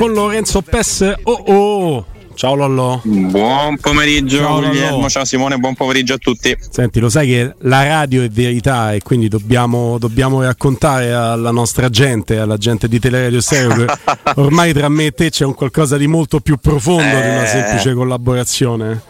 con 0.00 0.14
Lorenzo 0.14 0.62
Pes. 0.62 1.14
Oh 1.24 1.42
oh! 1.46 2.06
Ciao 2.32 2.54
Lollo. 2.54 3.02
Buon 3.04 3.76
pomeriggio 3.76 4.38
ciao, 4.38 4.60
Guglielmo, 4.60 5.10
ciao 5.10 5.26
Simone, 5.26 5.58
buon 5.58 5.74
pomeriggio 5.74 6.14
a 6.14 6.16
tutti. 6.16 6.56
Senti, 6.70 7.00
lo 7.00 7.10
sai 7.10 7.26
che 7.26 7.54
la 7.58 7.84
radio 7.84 8.22
è 8.22 8.30
verità 8.30 8.94
e 8.94 9.02
quindi 9.02 9.28
dobbiamo, 9.28 9.98
dobbiamo 9.98 10.42
raccontare 10.42 11.12
alla 11.12 11.50
nostra 11.50 11.90
gente, 11.90 12.38
alla 12.38 12.56
gente 12.56 12.88
di 12.88 12.98
Teleradio 12.98 13.42
Stereo 13.42 13.74
che 13.74 13.92
ormai 14.40 14.72
tra 14.72 14.88
me 14.88 15.04
e 15.04 15.10
te 15.10 15.28
c'è 15.28 15.44
un 15.44 15.52
qualcosa 15.52 15.98
di 15.98 16.06
molto 16.06 16.40
più 16.40 16.56
profondo 16.56 17.02
eh... 17.02 17.20
di 17.20 17.28
una 17.28 17.44
eh. 17.44 17.46
semplice 17.46 17.92
collaborazione. 17.92 19.02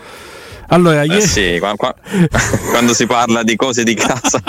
Allora, 0.71 1.03
eh 1.03 1.07
ieri... 1.07 1.23
sì, 1.23 1.57
quando, 1.59 1.77
quando 2.71 2.95
si 2.95 3.07
parla 3.07 3.43
di 3.43 3.57
cose 3.57 3.85
di 3.85 3.95
casa. 3.95 4.41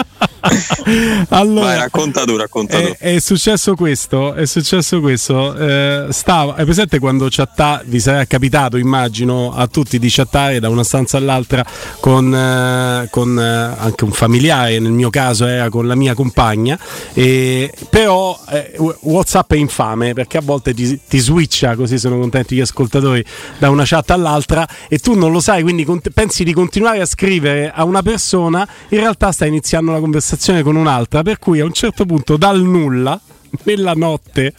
allora, 1.29 1.65
Vai, 1.67 1.77
racconta 1.77 2.23
tu, 2.23 2.35
racconta 2.35 2.77
è, 2.77 2.87
tu. 2.87 2.95
È 2.97 3.19
successo 3.19 3.75
questo, 3.75 4.33
è 4.33 4.45
successo 4.45 4.99
questo. 4.99 5.55
Eh, 5.55 6.07
stava, 6.09 6.55
è 6.55 6.63
presente 6.63 6.99
quando 6.99 7.27
chatta, 7.29 7.81
vi 7.85 7.99
sarà 7.99 8.25
capitato, 8.25 8.77
immagino, 8.77 9.53
a 9.53 9.67
tutti 9.67 9.99
di 9.99 10.09
chattare 10.09 10.59
da 10.59 10.69
una 10.69 10.83
stanza 10.83 11.17
all'altra 11.17 11.63
con, 11.99 12.33
eh, 12.33 13.07
con 13.09 13.39
eh, 13.39 13.75
anche 13.77 14.03
un 14.03 14.11
familiare, 14.11 14.79
nel 14.79 14.91
mio 14.91 15.09
caso 15.09 15.45
era 15.45 15.69
con 15.69 15.87
la 15.87 15.95
mia 15.95 16.13
compagna, 16.13 16.77
e, 17.13 17.71
però 17.89 18.39
eh, 18.49 18.75
Whatsapp 19.01 19.53
è 19.53 19.57
infame 19.57 20.13
perché 20.13 20.37
a 20.37 20.41
volte 20.41 20.73
ti, 20.73 20.99
ti 21.07 21.19
switcha, 21.19 21.75
così 21.75 21.97
sono 21.99 22.19
contenti 22.19 22.55
gli 22.55 22.61
ascoltatori, 22.61 23.23
da 23.57 23.69
una 23.69 23.83
chat 23.85 24.09
all'altra 24.11 24.67
e 24.87 24.97
tu 24.97 25.13
non 25.13 25.31
lo 25.31 25.39
sai, 25.39 25.61
quindi 25.61 25.85
pensi 26.13 26.43
di 26.43 26.53
continuare 26.53 27.01
a 27.01 27.05
scrivere 27.05 27.71
a 27.73 27.83
una 27.83 28.01
persona, 28.01 28.67
in 28.89 28.99
realtà 28.99 29.31
sta 29.31 29.45
iniziando 29.45 29.91
la 29.91 29.99
conversazione 29.99 30.63
con 30.63 30.75
un'altra, 30.75 31.21
per 31.23 31.39
cui 31.39 31.59
a 31.59 31.65
un 31.65 31.73
certo 31.73 32.05
punto 32.05 32.37
dal 32.37 32.61
nulla 32.61 33.19
nella 33.63 33.93
notte 33.93 34.53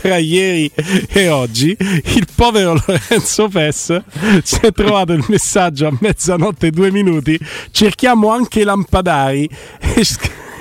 tra 0.00 0.16
ieri 0.16 0.70
e 1.08 1.28
oggi 1.28 1.76
il 1.78 2.26
povero 2.34 2.72
Lorenzo 2.86 3.50
Fess 3.50 4.02
si 4.42 4.58
è 4.60 4.72
trovato 4.72 5.12
il 5.12 5.24
messaggio 5.28 5.88
a 5.88 5.96
mezzanotte 6.00 6.68
e 6.68 6.70
due 6.70 6.90
minuti 6.90 7.38
cerchiamo 7.70 8.30
anche 8.30 8.64
lampadari 8.64 9.48
e 9.78 10.04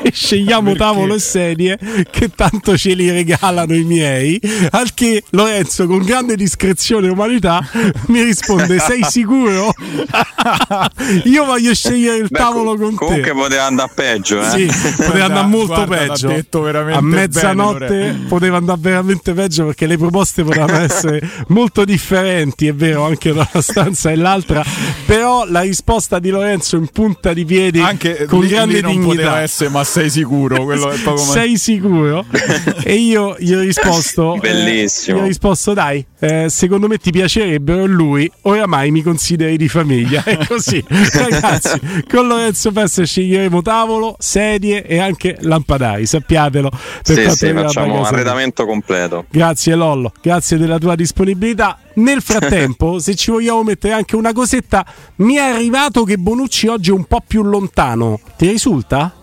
e 0.01 0.11
scegliamo 0.13 0.71
Perché? 0.71 0.77
tavolo 0.79 1.15
e 1.15 1.19
sedie 1.19 1.77
che 2.09 2.29
tanto 2.35 2.77
ce 2.77 2.93
li 2.93 3.09
regalano 3.09 3.75
i 3.75 3.83
miei. 3.83 4.39
Al 4.71 4.93
che 4.93 5.23
Lorenzo, 5.31 5.87
con 5.87 5.99
grande 6.03 6.35
discrezione 6.35 7.07
e 7.07 7.09
umanità, 7.11 7.65
mi 8.07 8.23
risponde: 8.23 8.79
Sei 8.79 9.03
sicuro? 9.07 9.73
Io 11.25 11.45
voglio 11.45 11.73
scegliere 11.73 12.17
il 12.17 12.27
Beh, 12.29 12.37
tavolo 12.37 12.75
con 12.75 12.95
comunque 12.95 13.05
te. 13.07 13.11
Comunque 13.21 13.33
poteva 13.33 13.65
andare 13.65 13.91
peggio, 13.93 14.41
eh? 14.41 14.49
Sì, 14.49 14.93
poteva 14.95 15.25
andare 15.25 15.47
molto 15.47 15.85
guarda, 15.85 16.07
peggio. 16.07 16.45
A 16.93 17.01
mezzanotte 17.01 17.87
bene, 17.87 18.25
poteva 18.27 18.57
andare 18.57 18.79
veramente 18.81 19.33
peggio 19.33 19.65
perché 19.65 19.85
le 19.87 19.97
proposte 19.97 20.43
potevano 20.43 20.77
essere 20.77 21.21
molto 21.47 21.85
differenti, 21.85 22.67
è 22.67 22.73
vero, 22.73 23.05
anche 23.05 23.33
da 23.33 23.47
una 23.51 23.61
stanza 23.63 24.11
e 24.11 24.15
l'altra. 24.15 24.63
Però 25.05 25.45
la 25.47 25.61
risposta 25.61 26.19
di 26.19 26.29
Lorenzo 26.29 26.75
in 26.75 26.87
punta 26.87 27.33
di 27.33 27.45
piedi 27.45 27.79
anche 27.79 28.25
con 28.25 28.41
lì, 28.41 28.47
grande 28.49 28.75
lì 28.75 28.81
non 28.81 28.91
dignità. 28.91 29.41
essere, 29.41 29.69
ma 29.69 29.82
sei 29.83 30.09
sicuro? 30.09 30.63
Quello 30.63 30.89
è 30.91 30.97
poco 30.99 31.17
sei 31.17 31.57
sicuro? 31.57 32.25
e 32.83 32.95
io 32.95 33.35
gli 33.39 33.53
ho 33.53 33.59
risposto: 33.59 34.35
eh, 34.35 34.39
Bellissimo. 34.39 35.17
Eh, 35.17 35.21
gli 35.21 35.23
ho 35.23 35.27
risposto, 35.27 35.73
dai, 35.73 36.05
eh, 36.19 36.47
secondo 36.49 36.87
me 36.87 36.97
ti 36.97 37.11
piacerebbero 37.11 37.85
lui, 37.85 38.31
oramai 38.43 38.91
mi 38.91 39.01
consideri 39.01 39.57
di 39.57 39.67
famiglia. 39.67 40.23
È 40.25 40.45
così, 40.47 40.83
ragazzi. 40.87 41.79
Con 42.09 42.27
Lorenzo 42.27 42.71
Pessa 42.71 43.03
sceglieremo 43.03 43.61
tavolo, 43.61 44.15
sedie 44.19 44.85
e 44.85 44.99
anche 44.99 45.37
lampadari, 45.41 46.05
sappiatelo. 46.05 46.69
Per 46.69 47.29
sì, 47.29 47.29
sì, 47.35 47.53
facciamo 47.53 48.03
arredamento 48.03 48.65
completo. 48.65 49.25
Grazie 49.29 49.75
Lollo, 49.75 50.11
grazie 50.21 50.57
della 50.57 50.77
tua 50.77 50.95
disponibilità. 50.95 51.77
Nel 51.95 52.21
frattempo, 52.21 52.99
se 52.99 53.15
ci 53.15 53.29
vogliamo 53.29 53.63
mettere 53.63 53.93
anche 53.93 54.15
una 54.15 54.33
cosetta, 54.33 54.85
mi 55.17 55.35
è 55.35 55.41
arrivato 55.41 56.03
che 56.03 56.17
Bonucci 56.17 56.67
oggi 56.67 56.89
è 56.89 56.93
un 56.93 57.05
po' 57.05 57.21
più 57.25 57.43
lontano. 57.43 58.19
Ti 58.35 58.47
risulta? 58.49 59.13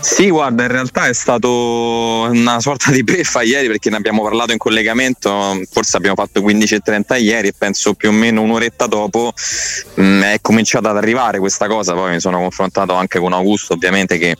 Sì, 0.00 0.28
guarda, 0.28 0.64
in 0.64 0.68
realtà 0.68 1.06
è 1.06 1.12
stato 1.14 2.28
una 2.30 2.60
sorta 2.60 2.90
di 2.90 3.02
beffa 3.02 3.42
ieri 3.42 3.68
perché 3.68 3.90
ne 3.90 3.96
abbiamo 3.96 4.22
parlato 4.22 4.52
in 4.52 4.58
collegamento, 4.58 5.60
forse 5.70 5.96
abbiamo 5.96 6.16
fatto 6.16 6.40
15.30 6.40 7.22
ieri 7.22 7.48
e 7.48 7.54
penso 7.56 7.94
più 7.94 8.10
o 8.10 8.12
meno 8.12 8.42
un'oretta 8.42 8.86
dopo 8.86 9.32
mh, 9.94 10.02
mm, 10.02 10.22
è 10.22 10.38
cominciata 10.40 10.90
ad 10.90 10.96
arrivare 10.98 11.38
questa 11.38 11.66
cosa, 11.66 11.94
poi 11.94 12.12
mi 12.12 12.20
sono 12.20 12.38
confrontato 12.38 12.92
anche 12.94 13.18
con 13.18 13.32
Augusto 13.32 13.74
ovviamente 13.74 14.18
che 14.18 14.36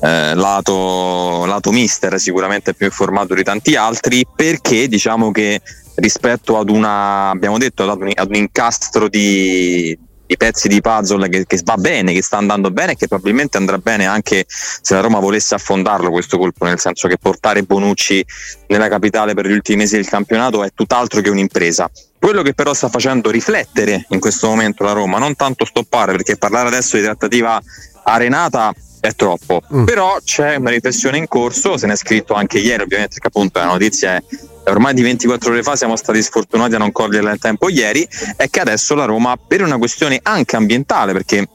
eh, 0.00 0.34
lato, 0.34 1.44
lato 1.46 1.72
mister 1.72 2.18
sicuramente 2.20 2.74
più 2.74 2.86
informato 2.86 3.34
di 3.34 3.42
tanti 3.42 3.74
altri 3.74 4.24
perché 4.34 4.86
diciamo 4.86 5.32
che 5.32 5.60
rispetto 5.96 6.58
ad 6.58 6.70
una 6.70 7.30
abbiamo 7.30 7.58
detto 7.58 7.82
ad 7.82 8.00
un, 8.00 8.12
ad 8.14 8.28
un 8.28 8.36
incastro 8.36 9.08
di, 9.08 9.98
i 10.28 10.36
pezzi 10.36 10.68
di 10.68 10.80
puzzle 10.80 11.28
che, 11.28 11.46
che, 11.46 11.60
va 11.64 11.76
bene, 11.76 12.12
che 12.12 12.22
sta 12.22 12.36
andando 12.36 12.70
bene 12.70 12.92
e 12.92 12.96
che 12.96 13.08
probabilmente 13.08 13.56
andrà 13.56 13.78
bene 13.78 14.06
anche 14.06 14.44
se 14.46 14.94
la 14.94 15.00
Roma 15.00 15.18
volesse 15.18 15.54
affondarlo 15.54 16.10
questo 16.10 16.38
colpo, 16.38 16.64
nel 16.64 16.78
senso 16.78 17.08
che 17.08 17.18
portare 17.18 17.62
Bonucci 17.62 18.24
nella 18.68 18.88
capitale 18.88 19.34
per 19.34 19.46
gli 19.46 19.52
ultimi 19.52 19.78
mesi 19.78 19.96
del 19.96 20.08
campionato 20.08 20.62
è 20.64 20.70
tutt'altro 20.74 21.20
che 21.20 21.30
un'impresa. 21.30 21.90
Quello 22.18 22.42
che 22.42 22.52
però 22.52 22.74
sta 22.74 22.88
facendo 22.88 23.30
riflettere 23.30 24.06
in 24.08 24.20
questo 24.20 24.48
momento 24.48 24.84
la 24.84 24.92
Roma, 24.92 25.18
non 25.18 25.36
tanto 25.36 25.64
stoppare, 25.64 26.12
perché 26.12 26.36
parlare 26.36 26.68
adesso 26.68 26.96
di 26.96 27.02
trattativa 27.02 27.60
arenata 28.04 28.72
è 29.00 29.14
troppo, 29.14 29.62
mm. 29.72 29.84
però 29.84 30.18
c'è 30.22 30.56
una 30.56 30.70
riflessione 30.70 31.18
in 31.18 31.28
corso, 31.28 31.76
se 31.76 31.86
ne 31.86 31.92
è 31.92 31.96
scritto 31.96 32.34
anche 32.34 32.58
ieri 32.58 32.82
ovviamente 32.82 33.18
che 33.18 33.26
appunto 33.26 33.58
la 33.58 33.66
notizia 33.66 34.16
è 34.16 34.22
ormai 34.70 34.94
di 34.94 35.02
24 35.02 35.50
ore 35.50 35.62
fa 35.62 35.76
siamo 35.76 35.96
stati 35.96 36.22
sfortunati 36.22 36.74
a 36.74 36.78
non 36.78 36.92
coglierla 36.92 37.30
in 37.30 37.38
tempo 37.38 37.68
ieri, 37.68 38.06
è 38.36 38.48
che 38.48 38.60
adesso 38.60 38.94
la 38.94 39.04
Roma, 39.04 39.36
per 39.36 39.62
una 39.62 39.78
questione 39.78 40.18
anche 40.22 40.56
ambientale, 40.56 41.12
perché 41.12 41.48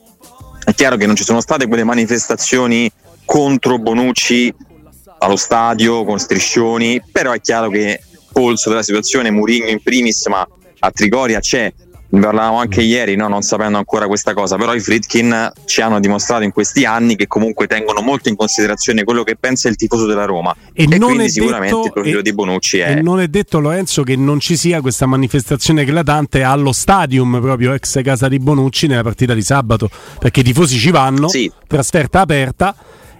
è 0.64 0.74
chiaro 0.74 0.96
che 0.96 1.06
non 1.06 1.16
ci 1.16 1.24
sono 1.24 1.42
state 1.42 1.68
quelle 1.68 1.84
manifestazioni 1.84 2.90
contro 3.26 3.78
Bonucci 3.78 4.54
allo 5.20 5.36
stadio 5.36 6.04
con 6.04 6.20
striscioni, 6.20 7.02
però 7.12 7.32
è 7.32 7.42
chiaro 7.42 7.70
che 7.70 8.02
polso 8.32 8.70
della 8.70 8.84
situazione, 8.84 9.32
Murigno 9.32 9.70
in 9.70 9.82
primis, 9.82 10.26
ma 10.28 10.46
a 10.80 10.92
Trigoria 10.92 11.40
c'è 11.40 11.72
ne 12.14 12.20
parlavamo 12.20 12.60
anche 12.60 12.82
ieri, 12.82 13.16
no? 13.16 13.28
non 13.28 13.42
sapendo 13.42 13.80
ancora 13.80 14.06
questa 14.06 14.34
cosa, 14.34 14.56
però 14.56 14.76
i 14.76 14.80
Fritkin 14.80 15.52
ci 15.66 15.82
hanno 15.82 16.00
dimostrato 16.00 16.44
in 16.44 16.52
questi 16.52 16.86
anni 16.86 17.16
che 17.16 17.26
comunque 17.26 17.66
tengono 17.66 18.02
molto 18.02 18.30
in 18.30 18.36
considerazione 18.36 19.04
quello 19.04 19.24
che 19.24 19.36
pensa 19.36 19.68
il 19.68 19.76
tifoso 19.76 20.06
della 20.06 20.26
Roma 20.26 20.56
e, 20.74 20.86
e 20.88 21.00
quindi 21.00 21.30
sicuramente 21.30 21.74
detto, 21.74 21.88
il 21.88 21.94
profilo 21.94 22.20
e, 22.20 22.22
di 22.22 22.34
Bonucci 22.34 22.78
è... 22.78 22.98
E 22.98 23.02
non 23.02 23.20
è 23.20 23.28
detto 23.28 23.60
Lorenzo 23.60 24.04
che 24.04 24.16
non 24.16 24.40
ci 24.40 24.56
sia 24.56 24.80
questa 24.82 25.08
manifestazione 25.08 25.82
eclatante 25.82 26.44
allo 26.44 26.72
stadium 26.72 27.40
proprio 27.42 27.74
ex 27.74 28.00
casa 28.04 28.28
di 28.28 28.38
Bonucci 28.38 28.86
nella 28.86 29.02
partita 29.02 29.34
di 29.34 29.42
sabato, 29.42 29.90
perché 30.20 30.42
i 30.42 30.44
tifosi 30.44 30.78
ci 30.78 30.92
vanno, 30.92 31.28
sì. 31.28 31.52
trasferta 31.66 32.22
aperta 32.22 32.76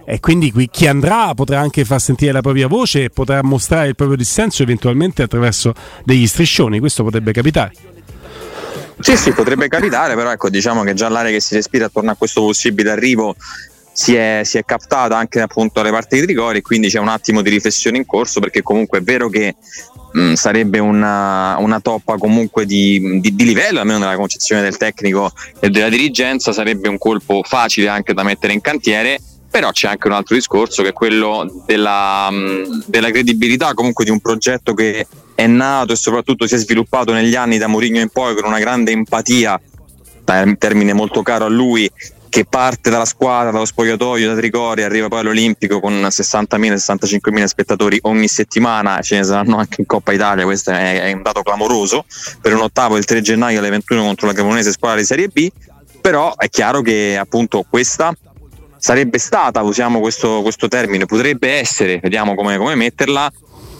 e 0.06 0.20
quindi 0.20 0.52
qui 0.52 0.68
chi 0.70 0.86
andrà 0.86 1.34
potrà 1.34 1.58
anche 1.58 1.84
far 1.84 2.00
sentire 2.00 2.30
la 2.30 2.42
propria 2.42 2.68
voce 2.68 3.04
e 3.04 3.10
potrà 3.10 3.42
mostrare 3.42 3.88
il 3.88 3.96
proprio 3.96 4.16
dissenso 4.16 4.62
eventualmente 4.62 5.22
attraverso 5.22 5.74
degli 6.04 6.28
striscioni, 6.28 6.78
questo 6.78 7.02
potrebbe 7.02 7.32
capitare. 7.32 7.72
Sì, 9.00 9.16
sì, 9.16 9.32
potrebbe 9.32 9.68
capitare, 9.68 10.14
però 10.14 10.30
ecco, 10.30 10.48
diciamo 10.48 10.82
che 10.82 10.94
già 10.94 11.08
l'area 11.08 11.32
che 11.32 11.40
si 11.40 11.54
respira 11.54 11.86
attorno 11.86 12.10
a 12.10 12.14
questo 12.14 12.40
possibile 12.40 12.90
arrivo 12.90 13.34
si 13.94 14.14
è, 14.16 14.40
si 14.44 14.58
è 14.58 14.64
captata 14.64 15.16
anche 15.16 15.40
appunto 15.40 15.80
alle 15.80 15.90
parti 15.90 16.16
di 16.18 16.24
Trigori, 16.24 16.62
quindi 16.62 16.88
c'è 16.88 16.98
un 16.98 17.08
attimo 17.08 17.42
di 17.42 17.50
riflessione 17.50 17.96
in 17.96 18.06
corso, 18.06 18.40
perché 18.40 18.60
comunque 18.60 18.98
è 18.98 19.02
vero 19.02 19.28
che 19.28 19.54
mh, 20.12 20.32
sarebbe 20.32 20.80
una, 20.80 21.56
una, 21.58 21.80
toppa 21.80 22.18
comunque 22.18 22.66
di, 22.66 23.20
di, 23.20 23.34
di, 23.34 23.44
livello, 23.44 23.78
almeno 23.78 24.00
nella 24.00 24.16
concezione 24.16 24.62
del 24.62 24.76
tecnico 24.76 25.30
e 25.60 25.70
della 25.70 25.88
dirigenza, 25.88 26.52
sarebbe 26.52 26.88
un 26.88 26.98
colpo 26.98 27.42
facile 27.44 27.88
anche 27.88 28.12
da 28.14 28.24
mettere 28.24 28.52
in 28.52 28.60
cantiere 28.60 29.20
però 29.54 29.70
c'è 29.70 29.86
anche 29.86 30.08
un 30.08 30.14
altro 30.14 30.34
discorso 30.34 30.82
che 30.82 30.88
è 30.88 30.92
quello 30.92 31.62
della, 31.64 32.28
della, 32.86 33.10
credibilità 33.12 33.72
comunque 33.72 34.04
di 34.04 34.10
un 34.10 34.18
progetto 34.18 34.74
che 34.74 35.06
è 35.32 35.46
nato 35.46 35.92
e 35.92 35.96
soprattutto 35.96 36.48
si 36.48 36.56
è 36.56 36.58
sviluppato 36.58 37.12
negli 37.12 37.36
anni 37.36 37.56
da 37.56 37.68
Mourinho 37.68 38.00
in 38.00 38.08
poi 38.08 38.34
con 38.34 38.46
una 38.46 38.58
grande 38.58 38.90
empatia, 38.90 39.60
termine 40.58 40.92
molto 40.92 41.22
caro 41.22 41.44
a 41.44 41.48
lui, 41.48 41.88
che 42.28 42.44
parte 42.46 42.90
dalla 42.90 43.04
squadra, 43.04 43.52
dallo 43.52 43.64
spogliatoio, 43.64 44.26
da 44.26 44.34
Trigoria, 44.34 44.86
arriva 44.86 45.06
poi 45.06 45.20
all'Olimpico 45.20 45.78
con 45.78 45.92
60.000-65.000 46.02 47.44
spettatori 47.44 47.96
ogni 48.02 48.26
settimana, 48.26 49.00
ce 49.02 49.18
ne 49.18 49.22
saranno 49.22 49.58
anche 49.58 49.82
in 49.82 49.86
Coppa 49.86 50.10
Italia, 50.10 50.42
questo 50.42 50.72
è, 50.72 51.00
è 51.00 51.12
un 51.12 51.22
dato 51.22 51.42
clamoroso, 51.42 52.06
per 52.40 52.54
un 52.54 52.62
ottavo 52.62 52.96
il 52.96 53.04
3 53.04 53.20
gennaio 53.20 53.60
alle 53.60 53.70
21 53.70 54.02
contro 54.02 54.26
la 54.26 54.32
Cremonese 54.32 54.72
squadra 54.72 54.98
di 54.98 55.06
Serie 55.06 55.28
B, 55.28 55.48
però 56.00 56.34
è 56.36 56.48
chiaro 56.48 56.82
che 56.82 57.16
appunto 57.16 57.64
questa 57.70 58.12
sarebbe 58.84 59.16
stata, 59.16 59.62
usiamo 59.62 59.98
questo, 59.98 60.42
questo 60.42 60.68
termine, 60.68 61.06
potrebbe 61.06 61.52
essere, 61.52 62.00
vediamo 62.02 62.34
come, 62.34 62.58
come 62.58 62.74
metterla, 62.74 63.32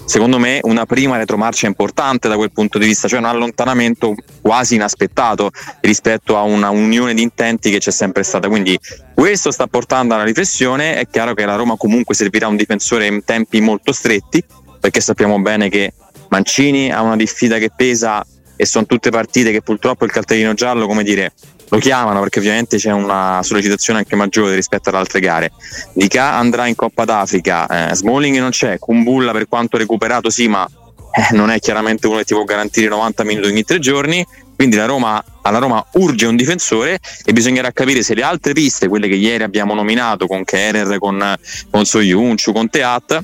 secondo 0.07 0.39
me 0.39 0.61
una 0.63 0.87
prima 0.87 1.19
retromarcia 1.19 1.67
importante 1.67 2.27
da 2.27 2.37
quel 2.37 2.51
punto 2.51 2.79
di 2.79 2.87
vista, 2.87 3.07
cioè 3.07 3.19
un 3.19 3.27
allontanamento 3.27 4.15
quasi 4.41 4.77
inaspettato 4.77 5.51
rispetto 5.81 6.39
a 6.39 6.41
una 6.41 6.71
unione 6.71 7.13
di 7.13 7.21
intenti 7.21 7.71
che 7.71 7.81
c'è 7.81 7.91
sempre 7.91 8.23
stata. 8.23 8.49
Quindi 8.49 8.81
questo 9.13 9.51
sta 9.51 9.67
portando 9.67 10.15
alla 10.15 10.25
riflessione, 10.25 10.97
è 10.97 11.07
chiaro 11.07 11.35
che 11.35 11.45
la 11.45 11.57
Roma 11.57 11.77
comunque 11.77 12.15
servirà 12.15 12.49
un 12.49 12.57
difensore 12.57 13.07
in 13.07 13.25
tempi 13.27 13.61
molto 13.61 13.93
stretti, 13.93 14.43
perché 14.81 15.03
sappiamo 15.03 15.39
bene 15.39 15.69
che 15.69 15.93
Mancini 16.29 16.91
ha 16.91 17.03
una 17.03 17.17
diffida 17.17 17.59
che 17.59 17.69
pesa 17.77 18.25
e 18.57 18.65
sono 18.65 18.87
tutte 18.87 19.11
partite 19.11 19.51
che 19.51 19.61
purtroppo 19.61 20.07
il 20.07 20.11
cartellino 20.11 20.55
giallo, 20.55 20.87
come 20.87 21.03
dire, 21.03 21.35
lo 21.75 21.81
chiamano 21.81 22.21
perché 22.21 22.39
ovviamente 22.39 22.77
c'è 22.77 22.93
una 22.93 23.41
sollecitazione 23.43 23.99
anche 23.99 24.15
maggiore 24.15 24.55
rispetto 24.55 24.91
alle 24.91 24.99
altre 24.99 25.19
gare. 25.21 25.53
Dica 25.93 26.35
andrà 26.35 26.67
in 26.67 26.77
Coppa 26.77 27.05
d'Africa, 27.05 27.91
eh, 27.91 27.95
Smalling 27.95 28.39
non 28.39 28.51
c'è, 28.51 28.79
Kumbulla 28.79 29.33
per 29.33 29.49
quanto 29.49 29.77
recuperato 29.77 30.31
sì, 30.31 30.47
ma 30.47 30.65
eh, 30.67 31.35
non 31.35 31.51
è 31.51 31.59
chiaramente 31.59 32.07
uno 32.07 32.19
che 32.19 32.25
ti 32.25 32.35
può 32.35 32.45
garantire 32.45 32.89
90 32.89 33.25
minuti 33.25 33.49
ogni 33.49 33.65
tre 33.65 33.81
giorni. 33.81 34.25
Quindi 34.55 34.79
Roma, 34.79 35.23
alla 35.43 35.59
Roma 35.59 35.85
urge 35.95 36.27
un 36.27 36.37
difensore 36.37 37.01
e 37.25 37.33
bisognerà 37.33 37.73
capire 37.73 38.05
se 38.05 38.15
le 38.15 38.23
altre 38.23 38.53
piste, 38.53 38.87
quelle 38.87 39.09
che 39.09 39.17
ieri 39.17 39.43
abbiamo 39.43 39.75
nominato 39.75 40.29
con 40.29 40.45
Kerer, 40.45 40.99
con, 40.99 41.35
con 41.71 41.85
Soyuncu, 41.85 42.53
con 42.53 42.71
Teat, 42.71 43.21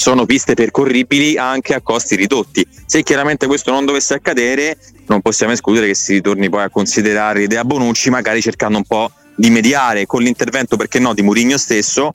sono 0.00 0.24
piste 0.24 0.54
percorribili 0.54 1.36
anche 1.36 1.74
a 1.74 1.82
costi 1.82 2.16
ridotti. 2.16 2.66
Se 2.86 3.02
chiaramente 3.02 3.46
questo 3.46 3.70
non 3.70 3.84
dovesse 3.84 4.14
accadere, 4.14 4.78
non 5.08 5.20
possiamo 5.20 5.52
escludere 5.52 5.88
che 5.88 5.94
si 5.94 6.14
ritorni 6.14 6.48
poi 6.48 6.62
a 6.62 6.70
considerare 6.70 7.40
l'idea 7.40 7.66
Bonucci, 7.66 8.08
magari 8.08 8.40
cercando 8.40 8.78
un 8.78 8.84
po' 8.84 9.10
di 9.36 9.50
mediare 9.50 10.06
con 10.06 10.22
l'intervento, 10.22 10.78
perché 10.78 10.98
no, 10.98 11.12
di 11.12 11.20
Murigno 11.20 11.58
stesso, 11.58 12.14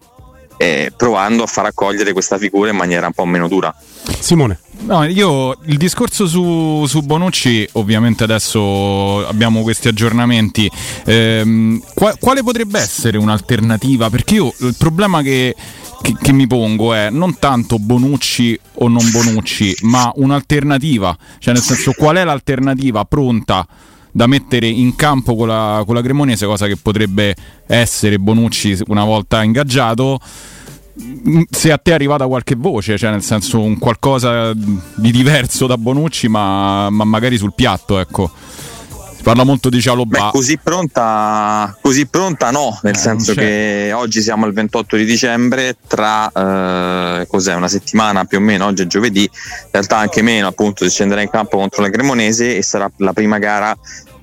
eh, 0.58 0.92
provando 0.98 1.44
a 1.44 1.46
far 1.46 1.66
accogliere 1.66 2.12
questa 2.12 2.40
figura 2.40 2.72
in 2.72 2.76
maniera 2.76 3.06
un 3.06 3.14
po' 3.14 3.26
meno 3.26 3.48
dura. 3.48 3.72
Simone. 4.20 4.60
No, 4.80 5.04
io 5.04 5.56
il 5.66 5.78
discorso 5.78 6.26
su, 6.26 6.86
su, 6.88 7.02
Bonucci, 7.02 7.70
ovviamente 7.74 8.24
adesso 8.24 9.28
abbiamo 9.28 9.62
questi 9.62 9.90
aggiornamenti. 9.90 10.70
Ehm, 11.06 11.81
qual, 11.94 12.18
quale 12.20 12.42
potrebbe 12.42 12.80
essere 12.80 13.20
un'alternativa? 13.20 14.10
Perché 14.10 14.36
io 14.36 14.54
il 14.58 14.76
problema 14.76 15.22
che 15.22 15.56
che, 16.06 16.16
che, 16.22 16.31
mi 16.31 16.46
pongo 16.46 16.94
è 16.94 17.10
non 17.10 17.40
tanto 17.40 17.80
Bonucci 17.80 18.60
o 18.75 18.88
non 18.88 19.10
Bonucci, 19.10 19.75
ma 19.81 20.12
un'alternativa. 20.16 21.18
Cioè, 21.40 21.54
nel 21.54 21.63
senso, 21.63 21.94
qual 21.94 22.18
è 22.18 22.24
l'alternativa 22.24 23.04
pronta 23.06 23.66
da 24.12 24.28
mettere 24.28 24.68
in 24.68 24.96
campo 24.96 25.36
con 25.36 25.48
la, 25.48 25.81
con 25.84 25.96
la 25.96 26.04
Cremonese, 26.04 26.46
cosa 26.46 26.68
che 26.68 26.78
potrebbe 26.78 27.36
essere 27.66 28.19
Bonucci 28.19 28.78
una 28.88 29.04
volta 29.04 29.44
ingaggiato? 29.44 30.19
se 31.50 31.74
a 31.74 31.78
te 31.78 31.92
è 31.92 31.94
arrivata 31.94 32.25
qualche 32.25 32.56
voce, 32.56 32.98
cioè 32.98 33.12
nel 33.12 33.22
senso 33.22 33.60
un 33.60 33.78
qualcosa 33.78 34.54
di 34.54 35.12
diverso 35.12 35.68
da 35.68 35.78
Bonucci, 35.78 36.30
ma, 36.30 36.90
ma 36.90 37.04
magari 37.04 37.36
sul 37.36 37.54
piatto, 37.54 38.00
ecco 38.00 38.31
parla 39.25 39.44
molto 39.44 39.69
di 39.69 39.81
Cialobà. 39.81 40.30
così 40.31 40.60
pronta, 40.60 41.75
così 41.81 42.06
pronta 42.06 42.51
no, 42.51 42.80
nel 42.83 42.94
eh, 42.94 42.98
senso 42.98 43.33
che 43.33 43.92
oggi 43.92 44.22
siamo 44.22 44.45
al 44.45 44.54
28 44.54 44.98
di 44.98 45.04
dicembre, 45.04 45.75
tra 45.88 46.30
eh, 46.31 47.25
cos'è, 47.25 47.56
una 47.56 47.68
settimana 47.68 48.25
più 48.25 48.38
o 48.38 48.42
meno, 48.42 48.68
oggi 48.68 48.83
è 48.83 48.86
giovedì, 48.86 49.24
in 49.24 49.69
realtà 49.72 49.98
anche 49.98 50.22
meno 50.22 50.45
appunto 50.45 50.83
si 50.83 50.92
scenderà 50.92 51.22
in 51.22 51.31
campo 51.31 51.57
contro 51.57 51.81
la 51.81 51.89
Cremonese 51.89 52.56
e 52.56 52.62
sarà 52.62 52.88
la 52.98 53.13
prima 53.13 53.39
gara 53.39 53.75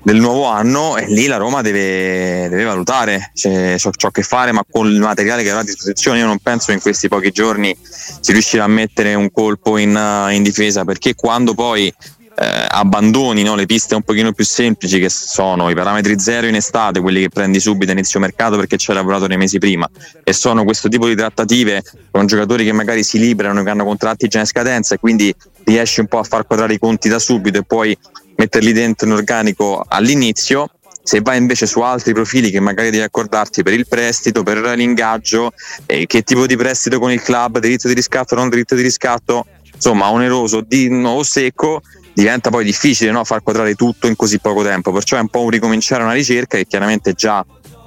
del 0.05 0.21
nuovo 0.21 0.47
anno 0.47 0.97
e 0.97 1.07
lì 1.09 1.27
la 1.27 1.37
Roma 1.37 1.63
deve, 1.63 2.49
deve 2.49 2.65
valutare 2.65 3.31
cioè, 3.35 3.77
ciò, 3.79 3.91
ciò, 3.97 4.11
che 4.11 4.23
fare 4.23 4.51
ma 4.51 4.65
con 4.69 4.89
il 4.89 4.99
materiale 4.99 5.45
che 5.45 5.51
avrà 5.51 5.63
a 5.63 5.65
disposizione 5.65 6.19
io 6.19 6.27
non 6.27 6.39
penso 6.39 6.67
che 6.67 6.73
in 6.73 6.81
questi 6.81 7.07
pochi 7.07 7.31
giorni 7.31 7.77
si 7.81 8.33
riuscirà 8.33 8.65
a 8.65 8.69
mettere 8.69 9.15
un 9.15 9.31
colpo 9.31 9.79
in, 9.79 9.97
in 10.33 10.43
difesa 10.43 10.85
perché 10.85 11.15
quando 11.15 11.55
poi 11.55 11.93
eh, 12.35 12.67
abbandoni 12.69 13.43
no, 13.43 13.55
le 13.55 13.67
piste 13.67 13.95
un 13.95 14.03
pochino 14.03 14.33
più 14.33 14.45
semplici 14.45 14.99
che 14.99 15.09
sono 15.09 15.71
i 15.71 15.75
parametri 15.75 16.19
zero 16.19 16.47
in 16.47 16.55
estate, 16.55 17.01
quelli 17.01 17.21
che 17.23 17.29
prendi 17.29 17.61
subito 17.61 17.91
a 17.91 17.95
inizio 17.95 18.21
mercato 18.21 18.57
perché 18.57 18.77
ci 18.77 18.91
hai 18.91 18.97
lavorato 18.97 19.27
nei 19.27 19.37
mesi 19.37 19.59
prima 19.59 19.89
e 20.25 20.33
sono 20.33 20.65
questo 20.65 20.89
tipo 20.89 21.07
di 21.07 21.15
trattative 21.15 21.83
con 22.11 22.27
giocatori 22.27 22.65
che 22.65 22.73
magari 22.73 23.03
si 23.03 23.19
liberano, 23.19 23.63
che 23.63 23.71
hanno 23.71 23.85
contratti 23.85 24.29
già 24.29 24.41
in 24.41 24.47
scadenza 24.47 24.95
e 24.95 24.99
quindi 24.99 25.35
riesci 25.65 26.01
un 26.01 26.07
po' 26.07 26.19
a 26.19 26.25
far 26.25 26.47
quadrare 26.47 26.75
i 26.75 26.79
conti 26.79 27.09
da 27.09 27.19
subito 27.19 27.59
e 27.59 27.63
poi 27.65 27.97
metterli 28.37 28.73
dentro 28.73 29.07
in 29.07 29.13
organico 29.13 29.85
all'inizio. 29.87 30.71
Se 31.05 31.21
vai 31.21 31.37
invece 31.37 31.67
su 31.67 31.81
altri 31.81 32.13
profili 32.13 32.51
che 32.51 32.61
magari 32.61 32.91
devi 32.91 33.03
accordarti 33.03 33.65
per 33.65 33.73
il 33.73 33.89
prestito, 33.89 34.45
per 34.45 34.59
l'ingaggio, 34.77 35.53
eh, 35.87 36.07
che 36.07 36.23
tipo 36.23 36.47
di 36.47 36.57
prestito 36.57 37.01
con 37.01 37.11
il 37.11 37.21
club, 37.21 37.59
diritto 37.59 37.89
di 37.89 37.95
riscatto, 37.95 38.37
non 38.37 38.49
diritto 38.49 38.77
di 38.77 38.83
riscatto, 38.83 39.45
insomma 39.75 40.11
oneroso 40.11 40.61
di, 40.65 40.89
o 41.05 41.23
secco, 41.25 41.83
diventa 42.15 42.51
poi 42.51 42.65
difficile 42.65 43.11
no, 43.11 43.25
far 43.25 43.43
quadrare 43.43 43.75
tutto 43.75 44.07
in 44.07 44.17
così 44.17 44.39
poco 44.39 44.63
tempo, 44.63 44.93
perciò 44.93 45.17
è 45.17 45.21
un 45.21 45.29
po' 45.29 45.43
un 45.43 45.51
ricominciare 45.51 46.03
una 46.03 46.13
ricerca 46.13 46.57
che 46.57 46.67
chiaramente 46.67 47.13
già 47.13 47.45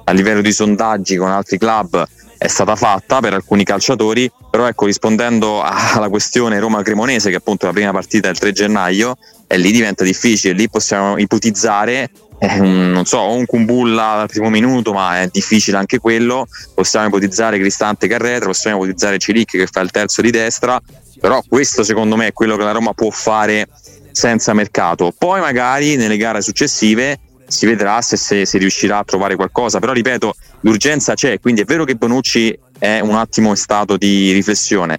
a 0.08 0.12
livello 0.12 0.40
di 0.40 0.52
sondaggi 0.52 1.16
con 1.16 1.30
altri 1.30 1.58
club 1.58 2.06
è 2.38 2.48
stata 2.48 2.76
fatta 2.76 3.20
per 3.20 3.32
alcuni 3.34 3.64
calciatori, 3.64 4.30
però 4.50 4.66
ecco 4.66 4.86
rispondendo 4.86 5.62
alla 5.62 6.08
questione 6.08 6.58
Roma-Cremonese 6.58 7.30
che 7.30 7.36
appunto 7.36 7.64
è 7.64 7.68
la 7.68 7.74
prima 7.74 7.92
partita 7.92 8.28
il 8.28 8.38
3 8.38 8.52
gennaio, 8.52 9.16
e 9.46 9.56
lì 9.58 9.70
diventa 9.70 10.04
difficile, 10.04 10.52
lì 10.54 10.68
possiamo 10.68 11.16
ipotizzare 11.18 12.10
eh, 12.38 12.58
non 12.58 13.06
so, 13.06 13.30
un 13.30 13.46
Kumbulla 13.46 14.20
al 14.20 14.28
primo 14.28 14.50
minuto, 14.50 14.92
ma 14.92 15.22
è 15.22 15.28
difficile 15.30 15.78
anche 15.78 15.98
quello. 15.98 16.46
Possiamo 16.74 17.06
ipotizzare 17.06 17.58
Cristante 17.58 18.08
Carretra, 18.08 18.46
possiamo 18.46 18.76
ipotizzare 18.76 19.18
Ciric 19.18 19.52
che 19.52 19.66
fa 19.66 19.80
il 19.80 19.90
terzo 19.90 20.20
di 20.20 20.30
destra, 20.30 20.80
però 21.18 21.42
questo 21.48 21.82
secondo 21.82 22.16
me 22.16 22.28
è 22.28 22.32
quello 22.32 22.56
che 22.56 22.64
la 22.64 22.72
Roma 22.72 22.92
può 22.92 23.10
fare 23.10 23.66
senza 24.16 24.54
mercato. 24.54 25.12
Poi 25.16 25.40
magari 25.40 25.96
nelle 25.96 26.16
gare 26.16 26.40
successive 26.40 27.18
si 27.46 27.66
vedrà 27.66 28.00
se, 28.00 28.16
se 28.16 28.46
si 28.46 28.56
riuscirà 28.56 28.98
a 28.98 29.04
trovare 29.04 29.36
qualcosa, 29.36 29.78
però 29.78 29.92
ripeto, 29.92 30.34
l'urgenza 30.60 31.12
c'è, 31.12 31.38
quindi 31.38 31.60
è 31.60 31.64
vero 31.64 31.84
che 31.84 31.96
Bonucci 31.96 32.58
è 32.78 33.00
un 33.00 33.14
attimo 33.14 33.50
in 33.50 33.56
stato 33.56 33.98
di 33.98 34.32
riflessione, 34.32 34.98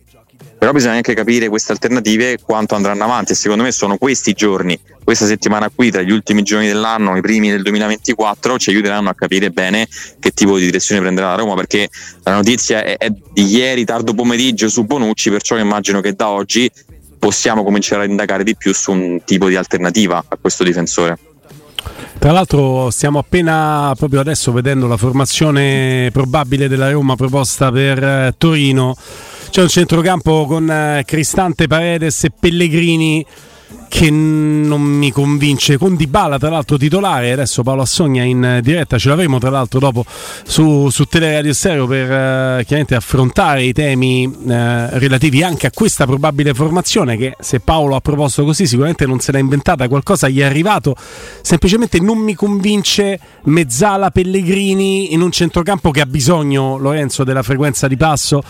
però 0.58 0.72
bisogna 0.72 0.94
anche 0.94 1.16
capire 1.16 1.50
queste 1.50 1.72
alternative 1.72 2.38
quanto 2.40 2.76
andranno 2.76 3.04
avanti 3.04 3.32
e 3.32 3.36
secondo 3.36 3.64
me 3.64 3.72
sono 3.72 3.98
questi 3.98 4.34
giorni, 4.34 4.80
questa 5.04 5.26
settimana 5.26 5.70
qui 5.74 5.90
tra 5.90 6.04
gli 6.04 6.12
ultimi 6.12 6.44
giorni 6.44 6.68
dell'anno, 6.68 7.18
i 7.18 7.22
primi 7.22 7.50
del 7.50 7.64
2024 7.64 8.60
ci 8.60 8.70
aiuteranno 8.70 9.10
a 9.10 9.16
capire 9.16 9.50
bene 9.50 9.88
che 10.20 10.30
tipo 10.30 10.58
di 10.60 10.66
direzione 10.66 11.02
prenderà 11.02 11.30
la 11.30 11.36
Roma 11.36 11.56
perché 11.56 11.90
la 12.22 12.36
notizia 12.36 12.84
è, 12.84 12.98
è 12.98 13.10
di 13.10 13.46
ieri 13.46 13.84
tardo 13.84 14.14
pomeriggio 14.14 14.70
su 14.70 14.86
Bonucci, 14.86 15.32
perciò 15.32 15.58
immagino 15.58 16.02
che 16.02 16.14
da 16.14 16.30
oggi 16.30 16.72
possiamo 17.18 17.64
cominciare 17.64 18.04
a 18.04 18.06
indagare 18.06 18.44
di 18.44 18.56
più 18.56 18.74
su 18.74 18.92
un 18.92 19.22
tipo 19.26 19.48
di 19.48 19.56
alternativa 19.56 20.24
a 20.28 20.38
questo 20.40 20.64
difensore. 20.64 21.18
Tra 22.20 22.32
l'altro 22.32 22.90
stiamo 22.90 23.20
appena 23.20 23.94
proprio 23.96 24.20
adesso 24.20 24.52
vedendo 24.52 24.88
la 24.88 24.98
formazione 24.98 26.10
probabile 26.12 26.68
della 26.68 26.92
Roma 26.92 27.16
proposta 27.16 27.72
per 27.72 28.04
eh, 28.04 28.34
Torino. 28.38 28.96
C'è 29.50 29.62
un 29.62 29.70
centrocampo 29.70 30.46
con 30.46 30.70
eh, 30.70 31.04
Cristante 31.06 31.68
Paredes 31.68 32.24
e 32.26 32.32
Pellegrini 32.38 33.26
che 33.88 34.10
non 34.10 34.82
mi 34.82 35.12
convince. 35.12 35.78
Con 35.78 35.96
Dybala 35.96 36.38
tra 36.38 36.50
l'altro 36.50 36.78
titolare. 36.78 37.32
Adesso 37.32 37.64
Paolo 37.64 37.84
Assogna 37.84 38.24
in 38.24 38.60
diretta. 38.62 38.98
Ce 38.98 39.10
l'avremo 39.10 39.40
tra 39.40 39.50
l'altro 39.50 39.80
dopo 39.80 40.06
su, 40.44 40.90
su 40.90 41.06
Teleradio 41.06 41.54
Stereo 41.54 41.88
per 41.88 42.12
eh, 42.12 42.64
chiaramente 42.66 42.96
affrontare 42.96 43.64
i 43.64 43.74
temi 43.74 44.24
eh, 44.26 45.00
relativi 45.00 45.44
anche 45.44 45.68
a 45.68 45.72
questa 45.72 46.06
probabile 46.06 46.54
formazione 46.54 47.18
che 47.18 47.36
se 47.40 47.60
Paolo 47.60 47.96
ha 47.96 48.02
proposto 48.02 48.44
così 48.44 48.68
sicuramente 48.68 49.06
non 49.06 49.20
se 49.20 49.32
l'ha 49.32 49.40
inventata. 49.40 49.88
Qualcosa 49.88 50.28
gli 50.28 50.40
è 50.40 50.44
arrivato. 50.44 50.96
Semplicemente 51.42 52.00
non 52.00 52.18
mi 52.18 52.36
convince 52.36 53.20
Mezzala 53.44 54.12
Pellegrini 54.12 55.14
in 55.14 55.22
un 55.22 55.32
centrocampo 55.32 55.92
che 55.92 56.02
ha 56.02 56.06
bisogno 56.06 56.78
Lorenzo 56.78 57.24
della 57.24 57.44
frequenza 57.44 57.88
di 57.88 57.96
passo 57.96 58.44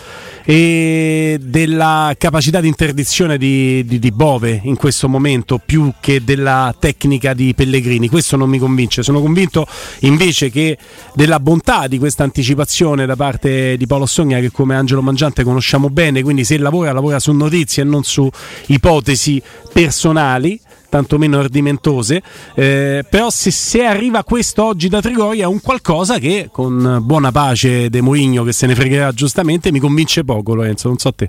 e 0.44 1.38
della 1.40 2.14
capacità 2.18 2.60
di 2.60 2.68
interdizione 2.68 3.38
di, 3.38 3.84
di, 3.84 3.98
di 3.98 4.10
Bove 4.10 4.60
in 4.64 4.76
questo 4.76 5.08
momento 5.08 5.26
momento 5.28 5.60
più 5.62 5.92
che 6.00 6.24
della 6.24 6.74
tecnica 6.78 7.34
di 7.34 7.54
Pellegrini. 7.54 8.08
Questo 8.08 8.36
non 8.36 8.48
mi 8.48 8.58
convince. 8.58 9.02
Sono 9.02 9.20
convinto 9.20 9.66
invece 10.00 10.50
che 10.50 10.78
della 11.12 11.38
bontà 11.38 11.86
di 11.86 11.98
questa 11.98 12.24
anticipazione 12.24 13.04
da 13.04 13.14
parte 13.14 13.76
di 13.76 13.86
Paolo 13.86 14.06
Sogna, 14.06 14.40
che 14.40 14.50
come 14.50 14.74
Angelo 14.74 15.02
Mangiante 15.02 15.44
conosciamo 15.44 15.90
bene, 15.90 16.22
quindi 16.22 16.44
se 16.44 16.56
lavora, 16.56 16.92
lavora 16.92 17.20
su 17.20 17.32
notizie 17.32 17.82
e 17.82 17.86
non 17.86 18.02
su 18.04 18.28
ipotesi 18.66 19.42
personali 19.72 20.58
tantomeno 20.88 21.38
ardimentose. 21.38 22.22
Eh, 22.54 23.04
però 23.08 23.28
se, 23.28 23.50
se, 23.50 23.84
arriva 23.84 24.24
questo 24.24 24.64
oggi 24.64 24.88
da 24.88 25.02
Trigoria 25.02 25.44
è 25.44 25.46
un 25.46 25.60
qualcosa 25.60 26.18
che 26.18 26.48
con 26.50 27.00
buona 27.02 27.30
pace 27.30 27.90
De 27.90 28.00
Mourinho 28.00 28.42
che 28.42 28.52
se 28.52 28.66
ne 28.66 28.74
fregherà 28.74 29.12
giustamente 29.12 29.70
mi 29.70 29.80
convince 29.80 30.24
poco 30.24 30.54
Lorenzo, 30.54 30.88
non 30.88 30.96
so 30.96 31.12
te. 31.12 31.28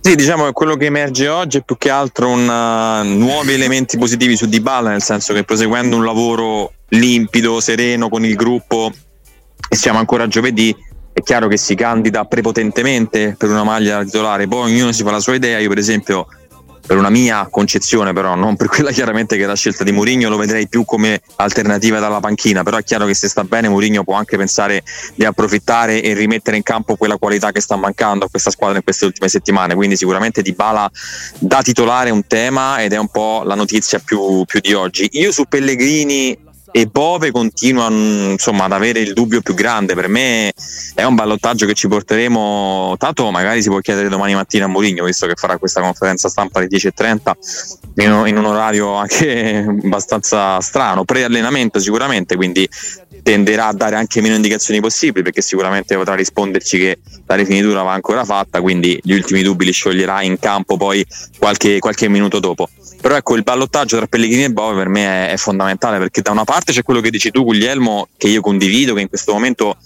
Sì, 0.00 0.14
diciamo 0.14 0.44
che 0.46 0.52
quello 0.52 0.76
che 0.76 0.86
emerge 0.86 1.28
oggi 1.28 1.58
è 1.58 1.62
più 1.62 1.76
che 1.76 1.90
altro 1.90 2.28
un, 2.28 2.48
uh, 2.48 3.04
nuovi 3.04 3.52
elementi 3.52 3.98
positivi 3.98 4.36
su 4.36 4.46
Dybala, 4.46 4.90
nel 4.90 5.02
senso 5.02 5.34
che 5.34 5.44
proseguendo 5.44 5.96
un 5.96 6.04
lavoro 6.04 6.72
limpido, 6.90 7.60
sereno 7.60 8.08
con 8.08 8.24
il 8.24 8.34
gruppo 8.34 8.90
e 9.68 9.76
siamo 9.76 9.98
ancora 9.98 10.26
giovedì, 10.26 10.74
è 11.12 11.20
chiaro 11.20 11.48
che 11.48 11.56
si 11.56 11.74
candida 11.74 12.24
prepotentemente 12.24 13.34
per 13.36 13.50
una 13.50 13.64
maglia 13.64 14.02
titolare, 14.04 14.46
poi 14.46 14.70
ognuno 14.70 14.92
si 14.92 15.02
fa 15.02 15.10
la 15.10 15.20
sua 15.20 15.34
idea, 15.34 15.58
io 15.58 15.68
per 15.68 15.78
esempio 15.78 16.26
per 16.88 16.96
una 16.96 17.10
mia 17.10 17.46
concezione 17.50 18.14
però, 18.14 18.34
non 18.34 18.56
per 18.56 18.68
quella 18.68 18.90
chiaramente 18.90 19.36
che 19.36 19.42
è 19.42 19.46
la 19.46 19.54
scelta 19.54 19.84
di 19.84 19.92
Mourinho, 19.92 20.30
lo 20.30 20.38
vedrei 20.38 20.68
più 20.68 20.86
come 20.86 21.20
alternativa 21.36 21.98
dalla 21.98 22.18
panchina, 22.18 22.62
però 22.62 22.78
è 22.78 22.82
chiaro 22.82 23.04
che 23.04 23.12
se 23.12 23.28
sta 23.28 23.44
bene 23.44 23.68
Mourinho 23.68 24.04
può 24.04 24.14
anche 24.14 24.38
pensare 24.38 24.82
di 25.14 25.26
approfittare 25.26 26.02
e 26.02 26.14
rimettere 26.14 26.56
in 26.56 26.62
campo 26.62 26.96
quella 26.96 27.18
qualità 27.18 27.52
che 27.52 27.60
sta 27.60 27.76
mancando 27.76 28.24
a 28.24 28.30
questa 28.30 28.50
squadra 28.50 28.78
in 28.78 28.84
queste 28.84 29.04
ultime 29.04 29.28
settimane, 29.28 29.74
quindi 29.74 29.98
sicuramente 29.98 30.40
Di 30.40 30.52
Bala 30.52 30.90
da 31.38 31.60
titolare 31.60 32.08
è 32.08 32.12
un 32.12 32.26
tema 32.26 32.82
ed 32.82 32.94
è 32.94 32.98
un 32.98 33.08
po' 33.08 33.42
la 33.44 33.54
notizia 33.54 33.98
più, 33.98 34.44
più 34.46 34.60
di 34.60 34.72
oggi. 34.72 35.10
Io 35.12 35.30
su 35.30 35.44
Pellegrini 35.44 36.46
e 36.80 36.86
Bove 36.86 37.32
continua 37.32 37.88
insomma, 37.90 38.64
ad 38.64 38.72
avere 38.72 39.00
il 39.00 39.12
dubbio 39.12 39.40
più 39.40 39.54
grande. 39.54 39.94
Per 39.94 40.06
me 40.06 40.52
è 40.94 41.02
un 41.02 41.16
ballottaggio 41.16 41.66
che 41.66 41.74
ci 41.74 41.88
porteremo. 41.88 42.94
Tanto 42.98 43.28
magari 43.32 43.62
si 43.62 43.68
può 43.68 43.80
chiedere 43.80 44.08
domani 44.08 44.34
mattina 44.34 44.66
a 44.66 44.68
Mourinho, 44.68 45.04
visto 45.04 45.26
che 45.26 45.34
farà 45.34 45.58
questa 45.58 45.80
conferenza 45.80 46.28
stampa 46.28 46.60
alle 46.60 46.68
10.30 46.68 47.32
in, 47.96 48.26
in 48.28 48.36
un 48.36 48.44
orario 48.44 48.94
anche 48.94 49.66
abbastanza 49.82 50.60
strano, 50.60 51.04
pre-allenamento 51.04 51.80
sicuramente, 51.80 52.36
quindi 52.36 52.68
tenderà 53.22 53.66
a 53.66 53.72
dare 53.72 53.96
anche 53.96 54.20
meno 54.20 54.36
indicazioni 54.36 54.80
possibili 54.80 55.24
perché 55.24 55.42
sicuramente 55.42 55.96
potrà 55.96 56.14
risponderci 56.14 56.78
che 56.78 56.98
la 57.26 57.34
rifinitura 57.34 57.82
va 57.82 57.92
ancora 57.92 58.24
fatta, 58.24 58.60
quindi 58.60 59.00
gli 59.02 59.14
ultimi 59.14 59.42
dubbi 59.42 59.64
li 59.64 59.72
scioglierà 59.72 60.22
in 60.22 60.38
campo 60.38 60.76
poi 60.76 61.04
qualche, 61.38 61.80
qualche 61.80 62.08
minuto 62.08 62.38
dopo. 62.38 62.68
Però 63.00 63.14
ecco 63.14 63.36
il 63.36 63.44
ballottaggio 63.44 63.96
tra 63.96 64.06
Pellegrini 64.06 64.44
e 64.44 64.50
Bove 64.50 64.74
per 64.74 64.88
me 64.88 65.28
è, 65.28 65.32
è, 65.32 65.36
fondamentale 65.36 65.98
perché 65.98 66.20
da 66.20 66.32
una 66.32 66.44
parte 66.44 66.72
c'è 66.72 66.82
quello 66.82 67.00
che 67.00 67.10
dici 67.10 67.30
tu 67.30 67.44
Guglielmo 67.44 68.08
che 68.16 68.28
io 68.28 68.40
condivido 68.40 68.94
che 68.94 69.02
in 69.02 69.08
questo 69.08 69.32
momento 69.32 69.76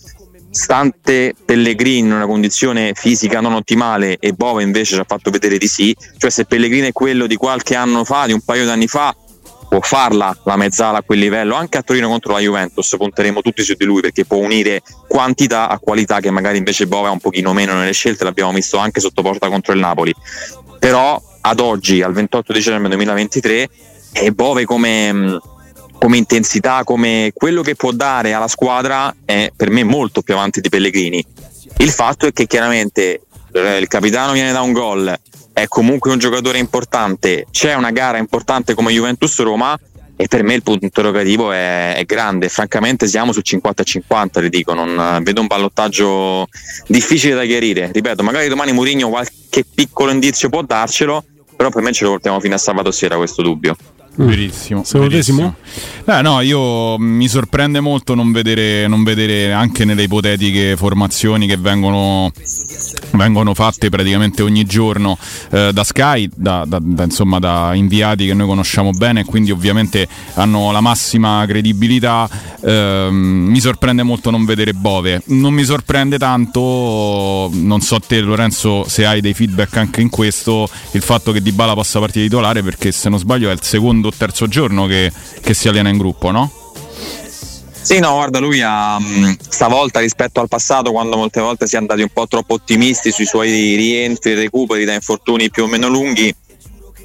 stante 0.52 1.34
Pellegrini 1.44 1.98
in 1.98 2.12
una 2.12 2.26
condizione 2.26 2.92
fisica 2.94 3.40
non 3.40 3.54
ottimale 3.54 4.16
e 4.18 4.32
Bove 4.32 4.62
invece 4.62 4.94
ci 4.94 5.00
ha 5.00 5.04
fatto 5.06 5.30
vedere 5.30 5.58
di 5.58 5.66
sì, 5.66 5.94
cioè 6.18 6.30
se 6.30 6.44
Pellegrini 6.44 6.88
è 6.88 6.92
quello 6.92 7.26
di 7.26 7.36
qualche 7.36 7.74
anno 7.74 8.04
fa, 8.04 8.26
di 8.26 8.32
un 8.32 8.40
paio 8.40 8.64
di 8.64 8.70
anni 8.70 8.86
fa, 8.86 9.14
può 9.68 9.80
farla 9.80 10.36
la 10.44 10.56
mezzala 10.56 10.98
a 10.98 11.02
quel 11.02 11.18
livello, 11.18 11.54
anche 11.54 11.78
a 11.78 11.82
Torino 11.82 12.08
contro 12.08 12.32
la 12.32 12.40
Juventus 12.40 12.94
punteremo 12.96 13.40
tutti 13.40 13.62
su 13.62 13.72
di 13.74 13.86
lui 13.86 14.02
perché 14.02 14.26
può 14.26 14.36
unire 14.36 14.82
quantità 15.08 15.70
a 15.70 15.78
qualità 15.78 16.20
che 16.20 16.30
magari 16.30 16.58
invece 16.58 16.86
Bove 16.86 17.08
ha 17.08 17.12
un 17.12 17.20
pochino 17.20 17.54
meno 17.54 17.72
nelle 17.72 17.92
scelte, 17.92 18.24
l'abbiamo 18.24 18.52
visto 18.52 18.76
anche 18.76 19.00
sotto 19.00 19.22
porta 19.22 19.48
contro 19.48 19.72
il 19.72 19.80
Napoli. 19.80 20.14
Però 20.78 21.20
ad 21.42 21.60
oggi, 21.60 22.02
al 22.02 22.12
28 22.12 22.52
dicembre 22.52 22.88
2023, 22.88 23.68
è 24.12 24.30
Bove 24.30 24.64
come, 24.64 25.38
come 25.98 26.16
intensità, 26.16 26.82
come 26.84 27.30
quello 27.34 27.62
che 27.62 27.74
può 27.74 27.92
dare 27.92 28.32
alla 28.32 28.48
squadra 28.48 29.14
è 29.24 29.50
per 29.54 29.70
me 29.70 29.84
molto 29.84 30.22
più 30.22 30.34
avanti 30.34 30.60
di 30.60 30.68
Pellegrini. 30.68 31.24
Il 31.78 31.90
fatto 31.90 32.26
è 32.26 32.32
che 32.32 32.46
chiaramente 32.46 33.22
eh, 33.52 33.78
il 33.78 33.88
capitano 33.88 34.32
viene 34.32 34.52
da 34.52 34.60
un 34.60 34.72
gol, 34.72 35.18
è 35.52 35.66
comunque 35.68 36.10
un 36.10 36.18
giocatore 36.18 36.58
importante, 36.58 37.46
c'è 37.50 37.74
una 37.74 37.90
gara 37.90 38.18
importante 38.18 38.74
come 38.74 38.92
Juventus 38.92 39.38
Roma 39.40 39.78
e 40.16 40.28
per 40.28 40.42
me 40.44 40.54
il 40.54 40.62
punto 40.62 40.84
interrogativo 40.84 41.50
è, 41.50 41.94
è 41.96 42.04
grande. 42.04 42.48
Francamente 42.48 43.08
siamo 43.08 43.32
su 43.32 43.40
50-50, 43.44 44.40
ti 44.40 44.48
dico, 44.48 44.74
non 44.74 45.20
vedo 45.22 45.40
un 45.40 45.46
ballottaggio 45.46 46.46
difficile 46.86 47.34
da 47.34 47.44
chiarire. 47.44 47.90
Ripeto, 47.92 48.22
magari 48.22 48.48
domani 48.48 48.72
Mourinho 48.72 49.08
qualche 49.08 49.64
piccolo 49.74 50.12
indizio 50.12 50.48
può 50.48 50.62
darcelo, 50.62 51.24
però 51.62 51.70
per 51.70 51.82
me 51.82 51.92
ce 51.92 52.02
lo 52.02 52.10
portiamo 52.10 52.40
fino 52.40 52.56
a 52.56 52.58
sabato 52.58 52.90
sera 52.90 53.16
questo 53.16 53.40
dubbio. 53.40 53.76
Mm. 54.20 54.26
Verissimo. 54.26 54.82
Verissimo. 54.92 55.54
Eh, 56.04 56.20
no, 56.20 56.40
io 56.40 56.98
mi 56.98 57.28
sorprende 57.28 57.78
molto 57.78 58.14
non 58.16 58.32
vedere, 58.32 58.88
non 58.88 59.04
vedere 59.04 59.52
anche 59.52 59.84
nelle 59.84 60.02
ipotetiche 60.02 60.76
formazioni 60.76 61.46
che 61.46 61.56
vengono 61.56 62.32
vengono 63.12 63.54
fatte 63.54 63.88
praticamente 63.88 64.42
ogni 64.42 64.64
giorno 64.64 65.16
eh, 65.50 65.70
da 65.72 65.84
Sky, 65.84 66.28
da, 66.34 66.64
da, 66.66 66.78
da, 66.80 67.04
insomma, 67.04 67.38
da, 67.38 67.74
inviati 67.74 68.26
che 68.26 68.34
noi 68.34 68.46
conosciamo 68.46 68.90
bene 68.90 69.24
quindi 69.24 69.50
ovviamente 69.50 70.08
hanno 70.34 70.70
la 70.72 70.80
massima 70.80 71.44
credibilità. 71.46 72.28
Eh, 72.60 73.08
mi 73.10 73.60
sorprende 73.60 74.02
molto 74.02 74.30
non 74.30 74.44
vedere 74.44 74.72
Bove, 74.72 75.22
non 75.26 75.52
mi 75.52 75.64
sorprende 75.64 76.18
tanto, 76.18 77.50
non 77.52 77.80
so 77.80 77.98
te 78.00 78.20
Lorenzo 78.20 78.84
se 78.86 79.04
hai 79.04 79.20
dei 79.20 79.34
feedback 79.34 79.76
anche 79.76 80.00
in 80.00 80.08
questo, 80.08 80.68
il 80.92 81.02
fatto 81.02 81.32
che 81.32 81.42
Dybala 81.42 81.74
possa 81.74 81.98
partire 81.98 82.26
titolare 82.26 82.62
perché 82.62 82.92
se 82.92 83.08
non 83.08 83.18
sbaglio 83.18 83.50
è 83.50 83.52
il 83.52 83.62
secondo 83.62 84.08
o 84.08 84.12
terzo 84.16 84.46
giorno 84.46 84.86
che, 84.86 85.12
che 85.40 85.54
si 85.54 85.68
allena 85.68 85.88
in 85.88 85.98
gruppo, 85.98 86.30
no? 86.30 86.61
Sì, 87.82 87.98
no, 87.98 88.12
guarda, 88.12 88.38
lui 88.38 88.60
ha 88.62 88.98
mm, 88.98 89.32
stavolta 89.48 89.98
rispetto 89.98 90.40
al 90.40 90.46
passato, 90.46 90.92
quando 90.92 91.16
molte 91.16 91.40
volte 91.40 91.66
si 91.66 91.74
è 91.74 91.78
andati 91.78 92.00
un 92.00 92.10
po' 92.12 92.28
troppo 92.28 92.54
ottimisti 92.54 93.10
sui 93.10 93.26
suoi 93.26 93.74
rientri, 93.74 94.34
recuperi 94.34 94.84
da 94.84 94.94
infortuni 94.94 95.50
più 95.50 95.64
o 95.64 95.66
meno 95.66 95.88
lunghi, 95.88 96.32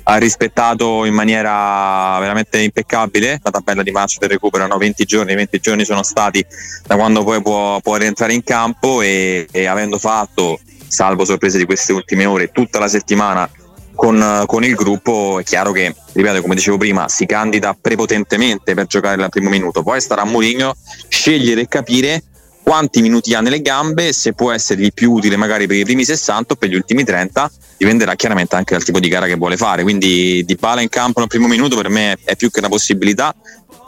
ha 0.04 0.18
rispettato 0.18 1.04
in 1.06 1.14
maniera 1.14 2.18
veramente 2.20 2.60
impeccabile 2.60 3.40
la 3.42 3.52
tabella 3.52 3.82
di 3.82 3.92
marcia 3.92 4.20
del 4.20 4.30
recupero, 4.30 4.64
hanno 4.64 4.78
20 4.78 5.04
giorni, 5.04 5.34
20 5.34 5.60
giorni 5.60 5.84
sono 5.84 6.04
stati 6.04 6.46
da 6.86 6.96
quando 6.96 7.24
poi 7.24 7.42
può, 7.42 7.80
può 7.82 7.96
rientrare 7.96 8.34
in 8.34 8.44
campo 8.44 9.02
e, 9.02 9.48
e 9.52 9.66
avendo 9.66 9.98
fatto, 9.98 10.60
salvo 10.88 11.26
sorprese 11.26 11.58
di 11.58 11.66
queste 11.66 11.92
ultime 11.92 12.26
ore, 12.26 12.52
tutta 12.52 12.80
la 12.80 12.88
settimana 12.88 13.50
con, 13.98 14.44
con, 14.46 14.64
il 14.64 14.76
gruppo 14.76 15.40
è 15.40 15.44
chiaro 15.44 15.74
che, 15.74 15.94
ripeto, 16.14 16.42
come 16.42 16.56
dicevo 16.56 16.78
prima, 16.78 17.10
si 17.10 17.26
candida 17.26 17.76
prepotentemente 17.80 18.74
per 18.74 18.86
giocare 18.86 19.22
al 19.22 19.30
primo 19.30 19.50
minuto. 19.50 19.84
Poi 19.84 20.00
starà 20.00 20.22
a 20.22 20.26
Mourinho 20.26 20.76
scegliere 21.10 21.62
e 21.62 21.68
capire 21.68 22.24
quanti 22.64 23.02
minuti 23.02 23.34
ha 23.34 23.42
nelle 23.42 23.62
gambe, 23.62 24.14
se 24.14 24.34
può 24.34 24.52
essere 24.52 24.92
più 24.94 25.14
utile 25.14 25.36
magari 25.36 25.68
per 25.68 25.78
i 25.78 25.84
primi 25.84 26.06
60 26.06 26.54
o 26.54 26.56
per 26.56 26.70
gli 26.70 26.76
ultimi 26.76 27.04
30, 27.04 27.52
dipenderà 27.78 28.16
chiaramente 28.16 28.56
anche 28.56 28.74
dal 28.74 28.84
tipo 28.84 29.00
di 29.00 29.08
gara 29.08 29.26
che 29.26 29.36
vuole 29.36 29.58
fare. 29.58 29.84
Quindi 29.84 30.44
di 30.46 30.56
pala 30.56 30.82
in 30.82 30.90
campo 30.90 31.20
nel 31.20 31.28
primo 31.28 31.48
minuto 31.48 31.76
per 31.76 31.90
me 31.90 32.18
è 32.24 32.36
più 32.36 32.50
che 32.52 32.60
una 32.60 32.70
possibilità. 32.70 33.36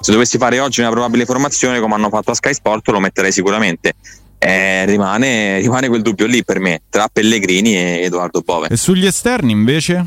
Se 0.01 0.11
dovessi 0.11 0.37
fare 0.37 0.59
oggi 0.59 0.79
una 0.79 0.89
probabile 0.89 1.25
formazione 1.25 1.79
come 1.79 1.93
hanno 1.93 2.09
fatto 2.09 2.31
a 2.31 2.33
Sky 2.33 2.53
Sport 2.53 2.87
lo 2.89 2.99
metterei 2.99 3.31
sicuramente 3.31 3.93
eh, 4.39 4.85
rimane, 4.85 5.59
rimane 5.59 5.89
quel 5.89 6.01
dubbio 6.01 6.25
lì 6.25 6.43
per 6.43 6.59
me 6.59 6.81
tra 6.89 7.09
Pellegrini 7.11 7.75
e 7.75 8.01
Edoardo 8.03 8.41
Bove. 8.41 8.67
E 8.69 8.77
sugli 8.77 9.05
esterni 9.05 9.51
invece? 9.51 10.05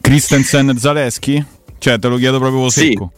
Christensen 0.00 0.70
e 0.70 0.78
Zaleschi? 0.78 1.44
Cioè, 1.78 1.98
te 1.98 2.08
lo 2.08 2.16
chiedo 2.16 2.38
proprio 2.38 2.68
secco. 2.68 3.12